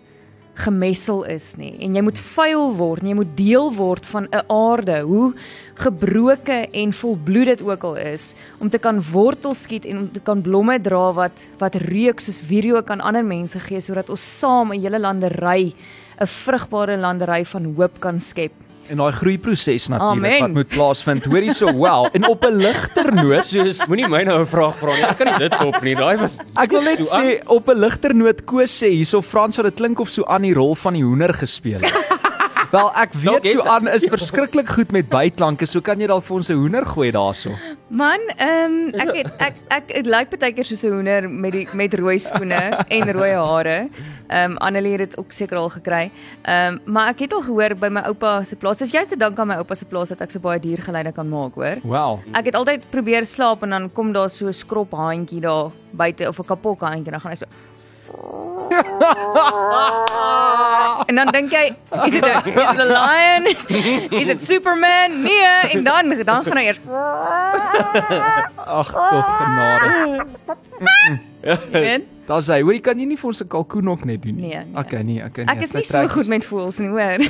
gemessel 0.56 1.24
is 1.24 1.56
nie 1.60 1.74
en 1.84 1.96
jy 1.96 2.02
moet 2.06 2.20
vuil 2.20 2.76
word 2.80 3.04
jy 3.04 3.16
moet 3.18 3.34
deel 3.38 3.72
word 3.76 4.06
van 4.06 4.28
'n 4.32 4.44
aarde 4.48 5.02
hoe 5.02 5.34
gebroke 5.76 6.60
en 6.72 6.94
volbloed 6.94 7.46
dit 7.46 7.62
ook 7.62 7.84
al 7.84 7.96
is 7.96 8.34
om 8.60 8.70
te 8.70 8.80
kan 8.80 9.02
wortel 9.12 9.54
skiet 9.54 9.86
en 9.86 9.98
om 9.98 10.12
te 10.12 10.20
kan 10.20 10.42
blomme 10.42 10.80
dra 10.82 11.14
wat 11.14 11.46
wat 11.60 11.76
reuk 11.76 12.20
soos 12.20 12.40
virio 12.40 12.82
kan 12.82 13.02
ander 13.02 13.26
mense 13.26 13.60
gee 13.60 13.82
sodat 13.82 14.10
ons 14.10 14.40
saam 14.40 14.72
'n 14.72 14.80
hele 14.80 15.00
landery 15.00 15.76
'n 16.20 16.28
vrugbare 16.28 16.98
landery 16.98 17.44
van 17.46 17.74
hoop 17.76 18.00
kan 18.00 18.20
skep. 18.20 18.65
En 18.90 19.00
daai 19.02 19.12
groeiproses 19.12 19.88
natuurlik 19.88 20.40
wat 20.40 20.52
moet 20.54 20.68
plaasvind. 20.68 21.26
Hoorie 21.26 21.54
so 21.54 21.72
wel. 21.80 22.10
En 22.14 22.28
op 22.30 22.46
'n 22.46 22.56
ligter 22.56 23.14
noot, 23.14 23.46
Soos 23.46 23.86
moenie 23.86 24.08
my 24.08 24.24
nou 24.24 24.40
'n 24.42 24.48
vraag 24.48 24.76
vra 24.78 24.96
nie. 24.96 25.04
Ek 25.04 25.18
kan 25.18 25.28
nie 25.28 25.50
dit 25.50 25.60
op 25.66 25.82
nie. 25.82 25.96
Daai 25.96 26.18
was 26.18 26.38
ek 26.56 26.70
wil 26.72 26.82
net 26.82 27.08
So 27.08 27.20
sê 27.20 27.42
op 27.46 27.68
'n 27.70 27.80
ligter 27.80 28.16
noot 28.16 28.44
Koos 28.46 28.84
sê 28.84 28.90
hierso 28.90 29.22
Frans 29.22 29.58
het 29.58 29.66
dit 29.66 29.76
klink 29.76 30.00
of 30.00 30.10
so 30.10 30.24
aan 30.26 30.42
die 30.42 30.54
rol 30.54 30.76
van 30.76 30.94
die 30.94 31.04
hoender 31.04 31.34
gespeel 31.34 31.80
het. 31.82 31.94
Wel 32.72 32.92
ek 32.96 33.14
weet 33.14 33.46
so 33.46 33.62
aan 33.62 33.88
is 33.88 34.06
verskriklik 34.10 34.68
goed 34.70 34.92
met 34.92 35.10
byklanke, 35.10 35.66
so 35.66 35.82
kan 35.82 36.00
jy 36.00 36.08
dalk 36.08 36.26
vir 36.26 36.36
ons 36.36 36.50
'n 36.50 36.54
hoender 36.54 36.86
gooi 36.86 37.12
daarso. 37.12 37.50
Man, 37.88 38.20
ehm 38.38 38.72
um, 38.72 38.94
ek 39.04 39.12
het, 39.14 39.28
ek 39.38 39.58
ek 39.70 39.90
dit 39.92 40.08
lyk 40.10 40.32
baie 40.42 40.54
keer 40.58 40.66
soos 40.66 40.82
'n 40.84 40.94
hoender 40.94 41.28
met 41.30 41.54
die 41.54 41.68
met 41.78 41.94
rooi 41.94 42.18
skoene 42.18 42.82
en 42.90 43.12
rooi 43.14 43.30
hare. 43.38 43.90
Ehm 44.28 44.52
um, 44.52 44.58
Annelie 44.58 44.96
het 44.98 45.10
dit 45.10 45.18
ook 45.22 45.32
seker 45.32 45.58
al 45.58 45.70
gekry. 45.70 46.10
Ehm 46.42 46.74
um, 46.74 46.94
maar 46.94 47.14
ek 47.14 47.20
het 47.20 47.34
al 47.34 47.46
gehoor 47.46 47.76
by 47.78 47.90
my 47.94 48.02
oupa 48.10 48.44
se 48.44 48.56
plaas. 48.56 48.82
Dis 48.82 48.92
juist 48.92 49.14
te 49.14 49.18
dank 49.18 49.38
aan 49.40 49.48
my 49.48 49.60
oupa 49.62 49.76
se 49.76 49.86
plaas 49.86 50.10
dat 50.10 50.22
ek 50.22 50.32
so 50.32 50.40
baie 50.40 50.60
diergeleide 50.60 51.14
kan 51.14 51.30
maak, 51.30 51.54
hoor. 51.54 51.78
Wel. 51.84 52.20
Ek 52.34 52.46
het 52.46 52.56
altyd 52.56 52.90
probeer 52.90 53.26
slaap 53.26 53.64
en 53.64 53.70
dan 53.70 53.92
kom 53.94 54.14
daar 54.14 54.30
so 54.30 54.48
'n 54.48 54.54
skrop 54.54 54.92
haantjie 54.92 55.42
daar 55.42 55.70
buite 55.92 56.28
of 56.28 56.40
'n 56.40 56.46
kapok 56.46 56.82
haantjie 56.82 57.12
dan 57.12 57.22
gaan 57.22 57.32
hy 57.32 57.38
so 57.38 57.46
En 61.06 61.16
dan 61.16 61.28
dink 61.32 61.52
jy, 61.52 61.76
is 62.06 62.12
dit 62.12 62.24
'n 62.24 62.48
is 62.48 62.54
dit 62.54 62.78
'n 62.78 62.90
lion? 63.00 63.44
Is 64.22 64.28
dit 64.28 64.46
Superman? 64.46 65.22
Nee, 65.22 65.70
en 65.72 65.84
dan 65.84 66.24
dan 66.24 66.44
gaan 66.44 66.58
hy 66.58 66.64
eers 66.64 66.80
Ag 68.56 68.92
tog 68.92 69.38
genade. 69.38 70.26
jy 71.42 71.70
weet. 71.72 72.04
Daar's 72.26 72.48
hy. 72.50 72.62
Hoorie 72.66 72.82
kan 72.82 72.98
jy 72.98 73.06
nie 73.06 73.18
vir 73.18 73.28
ons 73.28 73.42
'n 73.42 73.48
kalkoen 73.48 73.90
ook 73.90 74.06
net 74.06 74.22
doen 74.22 74.36
nie? 74.36 74.48
Nee, 74.48 74.66
nee. 74.66 74.82
Okay, 74.82 75.02
nee, 75.02 75.24
okay 75.24 75.44
nee. 75.44 75.56
Ek 75.56 75.62
is 75.62 75.72
nie 75.72 75.84
so 75.84 76.08
goed 76.08 76.28
met 76.28 76.46
voels 76.46 76.78
nie, 76.78 76.90
hoor. 76.90 77.22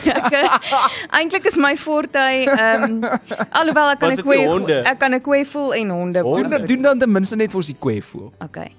Eintlik 1.20 1.46
is 1.46 1.58
my 1.58 1.76
forte 1.78 2.20
ehm 2.20 2.84
um, 2.84 3.04
alhoewel 3.52 3.90
ek 3.90 4.00
kan 4.00 4.12
'n 4.12 4.48
honde? 4.48 4.82
ek 4.84 5.00
kan 5.00 5.14
'n 5.14 5.22
koei 5.22 5.46
voel 5.46 5.74
en 5.74 5.90
honde. 5.90 6.20
Honde? 6.20 6.64
Doen 6.64 6.82
dan 6.82 7.00
ten 7.00 7.12
minste 7.12 7.36
net 7.36 7.50
vir 7.52 7.58
ons 7.58 7.68
die 7.68 7.80
kwee 7.80 8.04
voel. 8.04 8.32
Okay. 8.40 8.72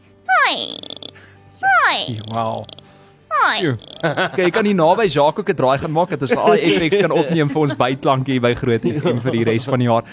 Wow. 2.33 2.65
Sjoe. 3.55 3.77
Okay, 4.07 4.45
jy 4.47 4.51
kan 4.55 4.67
hier 4.69 4.77
naby 4.77 5.07
Jacques 5.11 5.43
ook 5.43 5.51
'n 5.51 5.57
draai 5.57 5.79
gaan 5.79 5.91
maak 5.91 6.11
dat 6.13 6.23
ons 6.23 6.35
al 6.37 6.55
FX 6.57 7.01
kan 7.01 7.11
opneem 7.11 7.49
vir 7.51 7.61
ons 7.63 7.75
byklank 7.75 8.29
hier 8.31 8.41
by 8.41 8.53
Groot 8.55 8.85
FM 8.85 9.19
vir 9.25 9.33
die 9.33 9.45
res 9.49 9.65
van 9.65 9.83
die 9.83 9.89
jaar. 9.89 10.05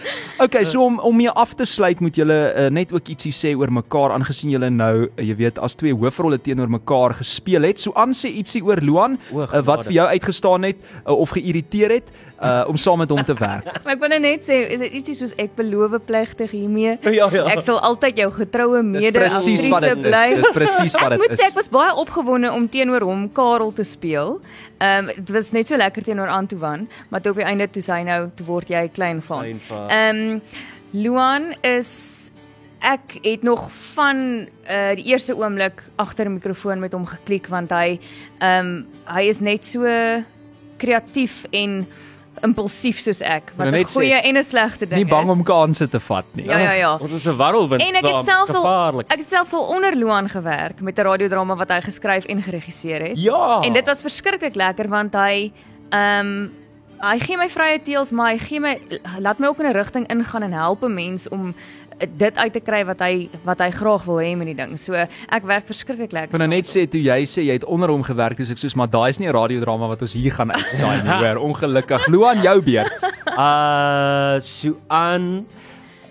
Okay, 0.42 0.64
so 0.66 0.86
om 0.86 0.98
om 1.00 1.16
mee 1.16 1.30
af 1.30 1.54
te 1.54 1.66
sluit 1.66 2.00
moet 2.00 2.16
julle 2.16 2.40
uh, 2.56 2.70
net 2.74 2.94
ook 2.94 3.12
ietsie 3.14 3.34
sê 3.36 3.54
oor 3.56 3.70
mekaar 3.70 4.16
aangesien 4.16 4.56
julle 4.56 4.70
nou, 4.70 5.06
uh, 5.06 5.24
jy 5.24 5.36
weet, 5.36 5.60
as 5.60 5.76
twee 5.76 5.94
hoofrolle 5.94 6.40
teenoor 6.42 6.70
mekaar 6.70 7.14
gespeel 7.20 7.68
het. 7.68 7.80
So 7.80 7.94
aan 7.94 8.16
sê 8.18 8.32
ietsie 8.34 8.64
oor 8.64 8.82
Luan 8.82 9.20
uh, 9.36 9.62
wat 9.62 9.86
vir 9.86 10.00
jou 10.00 10.08
uitgestaan 10.08 10.64
het 10.64 10.82
uh, 11.06 11.14
of 11.14 11.36
geïrriteer 11.38 12.00
het 12.00 12.10
uh, 12.48 12.64
om 12.68 12.78
saam 12.78 12.98
met 12.98 13.10
hom 13.10 13.24
te 13.24 13.34
werk. 13.40 13.66
Maar 13.84 13.94
ek 13.96 14.00
wil 14.04 14.12
nou 14.14 14.20
net 14.20 14.46
sê, 14.48 14.60
is 14.76 14.80
dit 14.84 14.98
ietsie 15.00 15.16
soos 15.16 15.34
ek 15.42 15.56
beloof 15.56 15.98
plegtig 16.06 16.52
hiermee? 16.52 16.98
Ja, 17.20 17.30
ja. 17.32 17.46
Ek 17.54 17.62
sal 17.62 17.80
altyd 17.80 18.18
jou 18.24 18.30
getroue 18.32 18.82
Dis 18.94 19.12
presies 19.14 19.68
wat 19.70 19.82
mede-aktrise 19.82 19.96
dit 19.96 20.02
bly. 20.08 20.26
is. 20.34 20.42
Dis 20.42 20.56
presies 20.58 20.98
wat 20.98 21.04
Ek 21.12 21.16
dit 21.16 21.24
moet 21.24 21.36
is. 21.36 21.40
sê 21.40 21.48
ek 21.52 21.56
was 21.60 21.70
baie 21.70 21.94
opgewonde 22.04 22.52
om 22.52 22.68
teenoor 22.70 23.06
hom 23.08 23.30
Karel 23.34 23.74
te 23.74 23.86
speel. 23.88 24.40
Ehm 24.80 25.10
um, 25.10 25.14
dit 25.16 25.32
was 25.36 25.52
net 25.56 25.68
so 25.68 25.78
lekker 25.78 26.04
teenoor 26.04 26.28
Antoine, 26.34 26.88
maar 27.10 27.22
toe 27.22 27.32
op 27.32 27.38
die 27.42 27.48
einde 27.48 27.70
toe 27.72 27.84
sê 27.86 28.00
hy 28.02 28.04
nou 28.04 28.30
toe 28.36 28.46
word 28.46 28.70
jy 28.70 28.88
klein 28.94 29.22
van. 29.22 29.40
Klein 29.48 29.62
van. 29.70 29.90
Ehm 29.90 30.22
um, 30.36 30.42
Luan 30.94 31.56
is 31.66 31.90
ek 32.84 33.16
het 33.24 33.44
nog 33.44 33.70
van 33.96 34.18
uh 34.70 34.92
die 35.00 35.06
eerste 35.14 35.34
oomblik 35.38 35.84
agter 35.96 36.26
'n 36.28 36.34
mikrofoon 36.34 36.80
met 36.80 36.94
hom 36.94 37.06
geklik 37.06 37.48
want 37.48 37.72
hy 37.72 38.00
ehm 38.40 38.60
um, 38.60 38.88
hy 39.08 39.24
is 39.32 39.40
net 39.40 39.66
so 39.66 39.88
kreatief 40.78 41.46
en 41.52 41.86
impulsief 42.42 43.00
soos 43.00 43.22
ek 43.22 43.54
wat 43.58 43.68
'n 43.68 43.72
net 43.72 43.88
sê, 43.88 43.94
goeie 43.94 44.22
en 44.22 44.38
'n 44.38 44.44
slegte 44.44 44.88
ding 44.88 44.98
Nie 44.98 45.06
bang 45.06 45.24
is. 45.24 45.30
om 45.30 45.44
kansse 45.44 45.90
te 45.90 46.00
vat 46.00 46.26
nie. 46.34 46.46
Ja 46.46 46.58
ja 46.58 46.72
ja. 46.72 46.98
Ons 46.98 47.12
is 47.12 47.26
'n 47.28 47.38
warrelwind. 47.38 47.82
En 47.82 47.96
ek 47.96 48.04
het 48.04 48.26
selfs 48.26 48.54
al 48.54 49.00
ek 49.00 49.18
het 49.18 49.30
selfs 49.30 49.54
al 49.54 49.64
onder 49.64 49.96
Luan 49.96 50.30
gewerk 50.30 50.82
met 50.82 50.98
'n 50.98 51.02
radiodrama 51.02 51.56
wat 51.56 51.72
hy 51.72 51.82
geskryf 51.82 52.26
en 52.26 52.42
geregisseer 52.42 53.02
het. 53.02 53.18
Ja. 53.22 53.62
En 53.62 53.74
dit 53.74 53.86
was 53.86 54.02
verskriklik 54.02 54.56
lekker 54.56 54.90
want 54.90 55.14
hy 55.14 55.52
ehm 55.90 56.20
um, 56.20 56.52
hy 57.04 57.20
gee 57.20 57.38
my 57.38 57.50
vrye 57.50 57.82
teels 57.84 58.12
maar 58.12 58.32
hy 58.32 58.38
gee 58.38 58.60
my 58.60 58.78
laat 59.20 59.40
my 59.40 59.48
ook 59.48 59.60
in 59.60 59.66
'n 59.66 59.74
rigting 59.74 60.08
ingaan 60.08 60.44
en 60.44 60.54
help 60.54 60.84
'n 60.84 60.94
mens 60.94 61.30
om 61.30 61.54
dit 62.00 62.38
uit 62.38 62.54
te 62.54 62.60
kry 62.60 62.84
wat 62.86 63.00
hy 63.00 63.30
wat 63.46 63.60
hy 63.60 63.70
graag 63.72 64.06
wil 64.06 64.22
hê 64.22 64.36
met 64.38 64.48
die 64.52 64.58
ding. 64.58 64.78
So 64.80 64.94
ek 64.98 65.44
werk 65.50 65.66
verskriklik 65.70 66.12
lekker. 66.12 66.32
Ek 66.32 66.36
kan 66.36 66.44
nou 66.46 66.52
net 66.56 66.70
sê 66.70 66.86
toe 66.90 67.02
jy 67.02 67.20
sê 67.30 67.46
jy 67.48 67.58
het 67.60 67.66
onder 67.66 67.90
hom 67.90 68.04
gewerk, 68.04 68.38
dis 68.38 68.52
ek 68.52 68.62
soos 68.62 68.76
maar 68.76 68.88
daai 68.92 69.10
is 69.10 69.20
nie 69.20 69.28
'n 69.28 69.34
radiodrama 69.34 69.88
wat 69.88 70.02
ons 70.02 70.14
hier 70.14 70.32
gaan 70.32 70.52
uitsaai 70.52 71.04
nie, 71.04 71.18
hoor. 71.24 71.38
Ongelukkig. 71.50 72.08
Luan 72.08 72.42
jou 72.42 72.62
beurt. 72.62 72.92
Uh 73.34 74.38
so 74.40 74.78
aan 74.88 75.46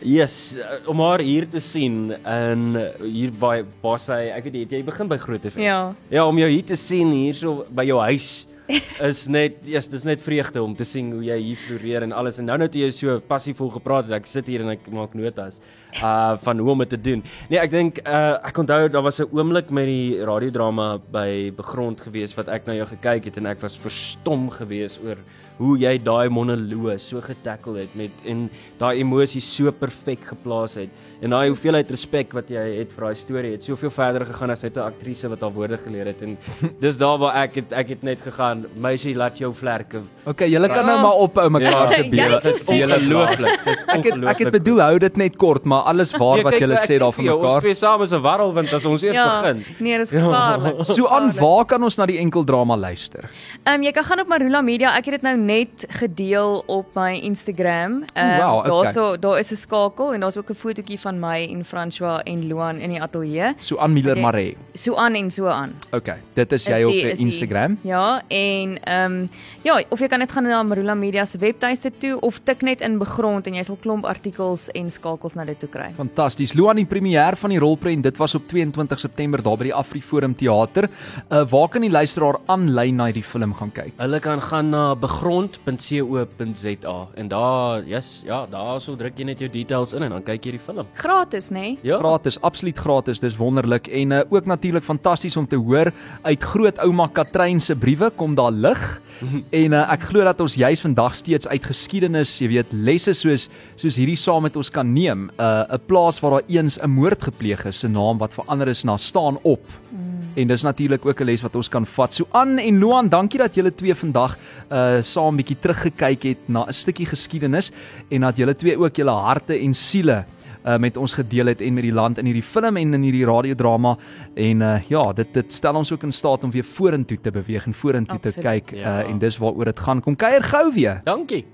Yes, 0.03 0.57
uh, 0.59 0.81
om 0.91 0.99
haar 0.99 1.21
hier 1.23 1.47
te 1.49 1.61
sien 1.61 2.11
en 2.27 2.75
uh, 2.75 2.89
hier 3.07 3.31
waar 3.39 3.63
waar 3.81 4.01
sy, 4.03 4.33
ek 4.35 4.49
weet 4.49 4.53
nie, 4.57 4.63
het 4.67 4.73
jy 4.75 4.81
begin 4.83 5.07
by 5.07 5.19
Groot 5.23 5.45
FM. 5.47 5.63
Ja. 5.63 5.95
Ja, 6.11 6.25
om 6.27 6.39
jou 6.39 6.49
hier 6.51 6.65
te 6.67 6.75
sien 6.77 7.13
hierso 7.15 7.65
by 7.71 7.85
jou 7.87 8.01
huis 8.03 8.47
is 9.11 9.27
net 9.27 9.59
yes, 9.67 9.89
dis 9.91 10.05
net 10.07 10.23
vreugde 10.23 10.63
om 10.63 10.75
te 10.79 10.87
sien 10.87 11.11
hoe 11.13 11.23
jy 11.27 11.39
hier 11.43 11.61
floreer 11.65 12.07
en 12.07 12.15
alles 12.17 12.39
en 12.39 12.47
nou 12.47 12.57
nou 12.61 12.69
toe 12.71 12.85
jy 12.85 12.91
so 12.95 13.19
passievol 13.29 13.73
gepraat 13.75 14.09
het, 14.09 14.21
ek 14.21 14.31
sit 14.31 14.49
hier 14.51 14.63
en 14.65 14.73
ek 14.75 14.87
maak 14.95 15.17
notas 15.19 15.59
uh 15.99 16.39
van 16.45 16.63
hoe 16.63 16.71
om 16.73 16.85
dit 16.85 16.93
te 16.95 17.01
doen. 17.01 17.23
Nee, 17.51 17.59
ek 17.61 17.73
dink 17.73 18.01
uh 18.07 18.39
ek 18.49 18.63
onthou 18.63 18.89
daar 18.89 19.05
was 19.05 19.21
'n 19.21 19.29
oomblik 19.33 19.71
met 19.71 19.87
die 19.87 20.25
radiodrama 20.25 20.99
by 21.13 21.53
Begrond 21.57 22.01
gewees 22.01 22.37
wat 22.37 22.49
ek 22.49 22.67
na 22.67 22.75
jou 22.75 22.87
gekyk 22.87 23.25
het 23.25 23.37
en 23.37 23.47
ek 23.47 23.61
was 23.61 23.77
verstom 23.77 24.51
gewees 24.51 24.99
oor 25.05 25.19
hoe 25.59 25.79
jy 25.79 25.99
daai 26.03 26.29
monoloog 26.29 27.01
so 27.01 27.21
getackle 27.21 27.79
het 27.81 27.95
met 27.95 28.11
en 28.27 28.49
daai 28.79 28.99
emosies 29.01 29.45
so 29.57 29.71
perfek 29.73 30.19
geplaas 30.33 30.75
het 30.75 30.91
en 31.23 31.31
daai 31.31 31.49
hoeveelheid 31.49 31.91
respek 31.91 32.33
wat 32.35 32.49
jy 32.51 32.79
het 32.79 32.93
vir 32.93 33.05
daai 33.07 33.15
storie 33.15 33.53
het 33.53 33.65
soveel 33.65 33.91
verder 33.91 34.25
gegaan 34.27 34.51
as 34.51 34.63
net 34.63 34.77
'n 34.77 34.81
aktrise 34.81 35.29
wat 35.29 35.41
haar 35.41 35.51
woorde 35.53 35.79
geleer 35.79 36.07
het 36.07 36.23
en 36.23 36.37
dis 36.81 36.97
daar 36.99 37.19
waar 37.19 37.37
ek 37.45 37.55
het 37.55 37.73
ek 37.73 37.89
het 37.89 38.03
net 38.03 38.19
gegaan 38.25 38.67
meisie 38.77 39.15
laat 39.15 39.39
jou 39.39 39.53
vlerke 39.55 40.01
Okay, 40.27 40.49
julle 40.49 40.69
kan 40.69 40.87
nou 40.87 41.01
maar 41.03 41.15
ophou 41.19 41.51
mekaar 41.51 41.89
se 41.89 42.03
Ja, 42.03 42.09
beelde. 42.11 42.41
jy 42.43 42.51
is 42.55 42.67
Julle 42.67 42.95
ongelooflik 42.97 43.65
dis 43.65 43.79
Ek 43.89 44.05
het 44.05 44.25
ek 44.25 44.39
het 44.39 44.53
bedoel 44.53 44.81
hou 44.81 44.99
dit 44.99 45.17
net 45.17 45.37
kort, 45.37 45.65
maar 45.65 45.83
alles 45.83 46.13
waar 46.13 46.35
Nee, 46.37 46.45
wat 46.45 46.55
julle 46.59 46.77
sê 46.79 46.99
daar 46.99 47.13
van 47.13 47.25
jou, 47.25 47.37
Ons 47.39 47.43
mekaar. 47.47 47.61
twee 47.61 47.75
saam 47.75 48.03
is 48.03 48.13
'n 48.13 48.21
warrelwind 48.23 48.73
as 48.73 48.85
ons 48.85 49.03
eers 49.03 49.15
Ja. 49.15 49.41
begin. 49.43 49.65
Nee, 49.81 49.99
dis 49.99 50.11
gevaarlik. 50.11 50.85
So 50.87 51.07
aan 51.09 51.33
waar 51.33 51.65
kan 51.65 51.83
ons 51.83 51.97
na 51.99 52.07
die 52.07 52.19
enkeldrama 52.19 52.77
luister? 52.77 53.31
Ehm 53.67 53.75
um, 53.75 53.83
jy 53.83 53.93
kan 53.93 54.05
gaan 54.05 54.21
op 54.21 54.29
Marula 54.29 54.61
Media. 54.63 54.97
Ek 54.97 55.05
het 55.05 55.15
dit 55.21 55.23
nou 55.23 55.37
net 55.47 55.85
gedeel 56.01 56.63
op 56.67 56.95
my 56.95 57.13
Instagram. 57.23 58.03
O, 58.15 58.23
wow, 58.39 58.59
okay. 58.59 58.71
daarso 58.71 59.17
daar 59.21 59.39
is 59.39 59.51
'n 59.53 59.57
skakel 59.57 60.13
en 60.15 60.21
daar's 60.21 60.37
ook 60.37 60.51
'n 60.51 60.55
fotootjie 60.55 60.99
van 61.01 61.19
my 61.21 61.49
en 61.51 61.65
François 61.65 62.23
en 62.25 62.47
Luan 62.47 62.77
in 62.81 62.91
die 62.91 63.01
ateljee. 63.03 63.55
So 63.59 63.79
aan 63.79 63.93
Miller. 63.93 64.19
Maree. 64.19 64.57
So 64.75 64.95
aan 64.97 65.15
en 65.15 65.31
so 65.31 65.47
aan. 65.47 65.73
Okay, 65.93 66.17
dit 66.35 66.53
is 66.53 66.65
jy 66.65 66.83
op 66.83 66.91
die- 66.93 67.01
die 67.03 67.11
is 67.11 67.19
die- 67.19 67.27
Instagram. 67.27 67.79
Ja, 67.83 68.23
en 68.29 68.79
ehm 68.85 69.13
um, 69.13 69.29
ja, 69.63 69.83
of 69.89 69.99
jy 70.01 70.07
kan 70.09 70.19
net 70.19 70.33
gaan 70.33 70.43
na 70.45 70.63
Marula 70.63 70.95
Media 70.95 71.25
se 71.25 71.39
webtuiste 71.39 71.91
toe 71.99 72.21
of 72.21 72.39
tik 72.45 72.63
net 72.63 72.81
in 72.81 72.99
begrond 72.99 73.47
en 73.47 73.55
jy 73.55 73.63
sal 73.63 73.77
klomp 73.81 74.05
artikels 74.05 74.69
en 74.71 74.91
skakels 74.91 75.35
na 75.35 75.45
dit 75.45 75.59
toe 75.59 75.69
kry. 75.69 75.93
Fantasties. 75.97 76.53
Luan 76.55 76.77
die 76.77 76.85
premier 76.87 77.37
van 77.37 77.51
die 77.51 77.59
rolprent, 77.59 78.03
dit 78.03 78.17
was 78.17 78.35
op 78.35 78.49
22 78.49 78.99
September 79.01 79.43
daar 79.43 79.57
by 79.57 79.65
die 79.65 79.75
Afriforum 79.75 80.35
Theater. 80.37 80.89
Uh 81.31 81.45
waar 81.51 81.69
kan 81.69 81.81
die 81.81 81.91
luisteraar 81.91 82.37
aanlyn 82.47 82.97
na 82.97 83.05
hierdie 83.05 83.23
film 83.25 83.55
gaan 83.55 83.73
kyk? 83.73 83.93
Hulle 83.97 84.21
kan 84.21 84.41
gaan 84.41 84.71
na 84.71 84.95
begrond.co.za 85.33 87.09
en 87.15 87.29
daar, 87.29 87.85
yes, 87.87 88.23
ja, 88.25 88.47
daar 88.51 88.81
sou 88.81 88.97
druk 88.99 89.17
jy 89.17 89.27
net 89.31 89.41
jou 89.41 89.49
details 89.53 89.95
in 89.97 90.05
en 90.05 90.13
dan 90.17 90.25
kyk 90.27 90.45
jy 90.45 90.53
die 90.57 90.61
film. 90.61 90.89
Gratis, 90.99 91.49
nê? 91.51 91.63
Nee? 91.63 91.79
Ja. 91.87 91.99
Gratis, 92.03 92.39
absoluut 92.45 92.79
gratis. 92.79 93.23
Dis 93.23 93.39
wonderlik 93.41 93.89
en 93.89 94.13
uh, 94.13 94.21
ook 94.29 94.49
natuurlik 94.51 94.85
fantasties 94.85 95.37
om 95.41 95.47
te 95.49 95.57
hoor 95.57 95.93
uit 96.23 96.45
grootouma 96.53 97.09
Katrein 97.15 97.61
se 97.61 97.77
briewe 97.77 98.11
kom 98.17 98.37
daar 98.37 98.53
lig. 98.53 98.83
en 99.63 99.77
uh, 99.77 99.85
ek 99.95 100.09
glo 100.11 100.27
dat 100.27 100.41
ons 100.43 100.59
juis 100.59 100.85
vandag 100.85 101.17
steeds 101.17 101.49
uit 101.49 101.65
geskiedenis, 101.65 102.35
jy 102.43 102.51
weet, 102.57 102.73
lesse 102.75 103.15
soos 103.17 103.49
soos 103.81 103.97
hierdie 103.99 104.19
saam 104.19 104.45
met 104.49 104.57
ons 104.59 104.71
kan 104.73 104.89
neem. 104.93 105.31
'n 105.31 105.41
uh, 105.41 105.65
'n 105.79 105.87
plaas 105.87 106.21
waar 106.21 106.41
daar 106.41 106.49
eens 106.49 106.79
'n 106.79 106.91
moord 106.91 107.23
gepleeg 107.23 107.65
is, 107.67 107.81
se 107.81 107.89
naam 107.89 108.19
wat 108.19 108.35
verander 108.35 108.69
is 108.69 108.85
na 108.85 108.97
staan 108.97 109.39
op. 109.43 109.65
Mm. 109.91 110.02
En 110.35 110.49
dis 110.49 110.63
natuurlik 110.63 111.07
ook 111.07 111.21
'n 111.21 111.25
les 111.25 111.43
wat 111.43 111.57
ons 111.57 111.69
kan 111.69 111.87
vat. 111.87 112.13
So 112.15 112.27
An 112.33 112.59
en 112.59 112.79
Loan, 112.79 113.09
dankie 113.09 113.39
dat 113.39 113.55
julle 113.55 113.75
twee 113.75 113.95
vandag 113.95 114.37
uh 114.71 115.03
saam 115.03 115.37
bietjie 115.37 115.57
teruggekyk 115.61 116.23
het 116.23 116.39
na 116.49 116.65
'n 116.67 116.73
stukkie 116.73 117.07
geskiedenis 117.07 117.71
en 118.11 118.21
dat 118.21 118.37
julle 118.37 118.55
twee 118.55 118.79
ook 118.79 118.97
julle 118.97 119.11
harte 119.11 119.59
en 119.59 119.75
siele 119.75 120.25
uh, 120.67 120.77
met 120.79 120.97
ons 120.97 121.15
gedeel 121.15 121.47
het 121.47 121.61
en 121.61 121.75
met 121.75 121.83
die 121.83 121.93
land 121.93 122.19
in 122.19 122.25
hierdie 122.25 122.43
film 122.43 122.77
en 122.77 122.95
in 122.95 123.03
hierdie 123.03 123.25
radiodrama 123.25 123.97
en 124.35 124.61
uh, 124.61 124.81
ja 124.89 125.13
dit 125.13 125.35
dit 125.35 125.53
stel 125.53 125.75
ons 125.75 125.93
ook 125.93 126.03
in 126.03 126.13
staat 126.13 126.45
om 126.45 126.51
weer 126.51 126.65
vorentoe 126.65 127.19
te 127.21 127.31
beweeg 127.31 127.67
en 127.67 127.75
vorentoe 127.75 128.19
te 128.21 128.41
kyk 128.41 128.71
Ja. 128.71 129.03
uh, 129.03 129.11
en 129.11 129.19
dis 129.19 129.37
waaroor 129.39 129.65
dit 129.65 129.79
gaan 129.79 130.01
kom 130.01 130.17
kuier 130.17 130.43
gou 130.43 130.73
weer. 130.75 131.01
Dankie. 131.05 131.45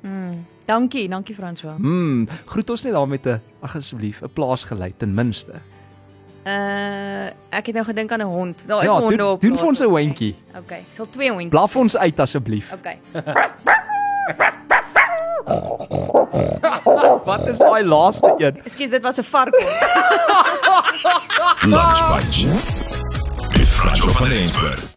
Dankie, 0.67 1.09
dankie 1.09 1.35
François. 1.35 1.79
Mm, 1.79 2.29
groet 2.45 2.71
ons 2.71 2.83
net 2.85 2.93
daar 2.93 3.09
met 3.09 3.27
'n 3.27 3.41
ag 3.63 3.77
asseblief 3.77 4.23
'n 4.23 4.29
plaasgelei 4.33 4.93
ten 4.97 5.15
minste. 5.15 5.53
Uh 6.49 7.27
ek 7.59 7.67
het 7.67 7.75
nou 7.75 7.85
gedink 7.87 8.13
aan 8.13 8.21
'n 8.21 8.25
hond. 8.25 8.63
Daar 8.67 8.79
is 8.79 8.85
Ja, 8.85 8.91
honde 9.01 9.17
doen, 9.17 9.27
op. 9.27 9.41
doen 9.41 9.51
plaas 9.51 9.61
vir 9.61 9.69
ons 9.69 9.81
'n 9.81 9.85
hondjie. 9.85 10.35
Okay, 10.59 10.85
sal 10.95 11.07
twee 11.11 11.29
hondjies. 11.31 11.51
Blaf 11.51 11.77
ons 11.77 11.97
uit 11.97 12.21
asseblief. 12.21 12.73
Okay. 12.73 12.99
Wat 17.25 17.47
is 17.49 17.59
daai 17.59 17.85
laaste 17.85 18.35
een? 18.39 18.61
Ekskuus, 18.65 18.91
dit 18.91 19.03
was 19.03 19.17
'n 19.19 19.23
varkon. 19.23 19.65
Lunch 21.61 22.01
Bunch. 22.09 22.39
Met 23.57 23.69
Franco 23.69 24.09
van 24.09 24.31
Eensberg. 24.31 24.97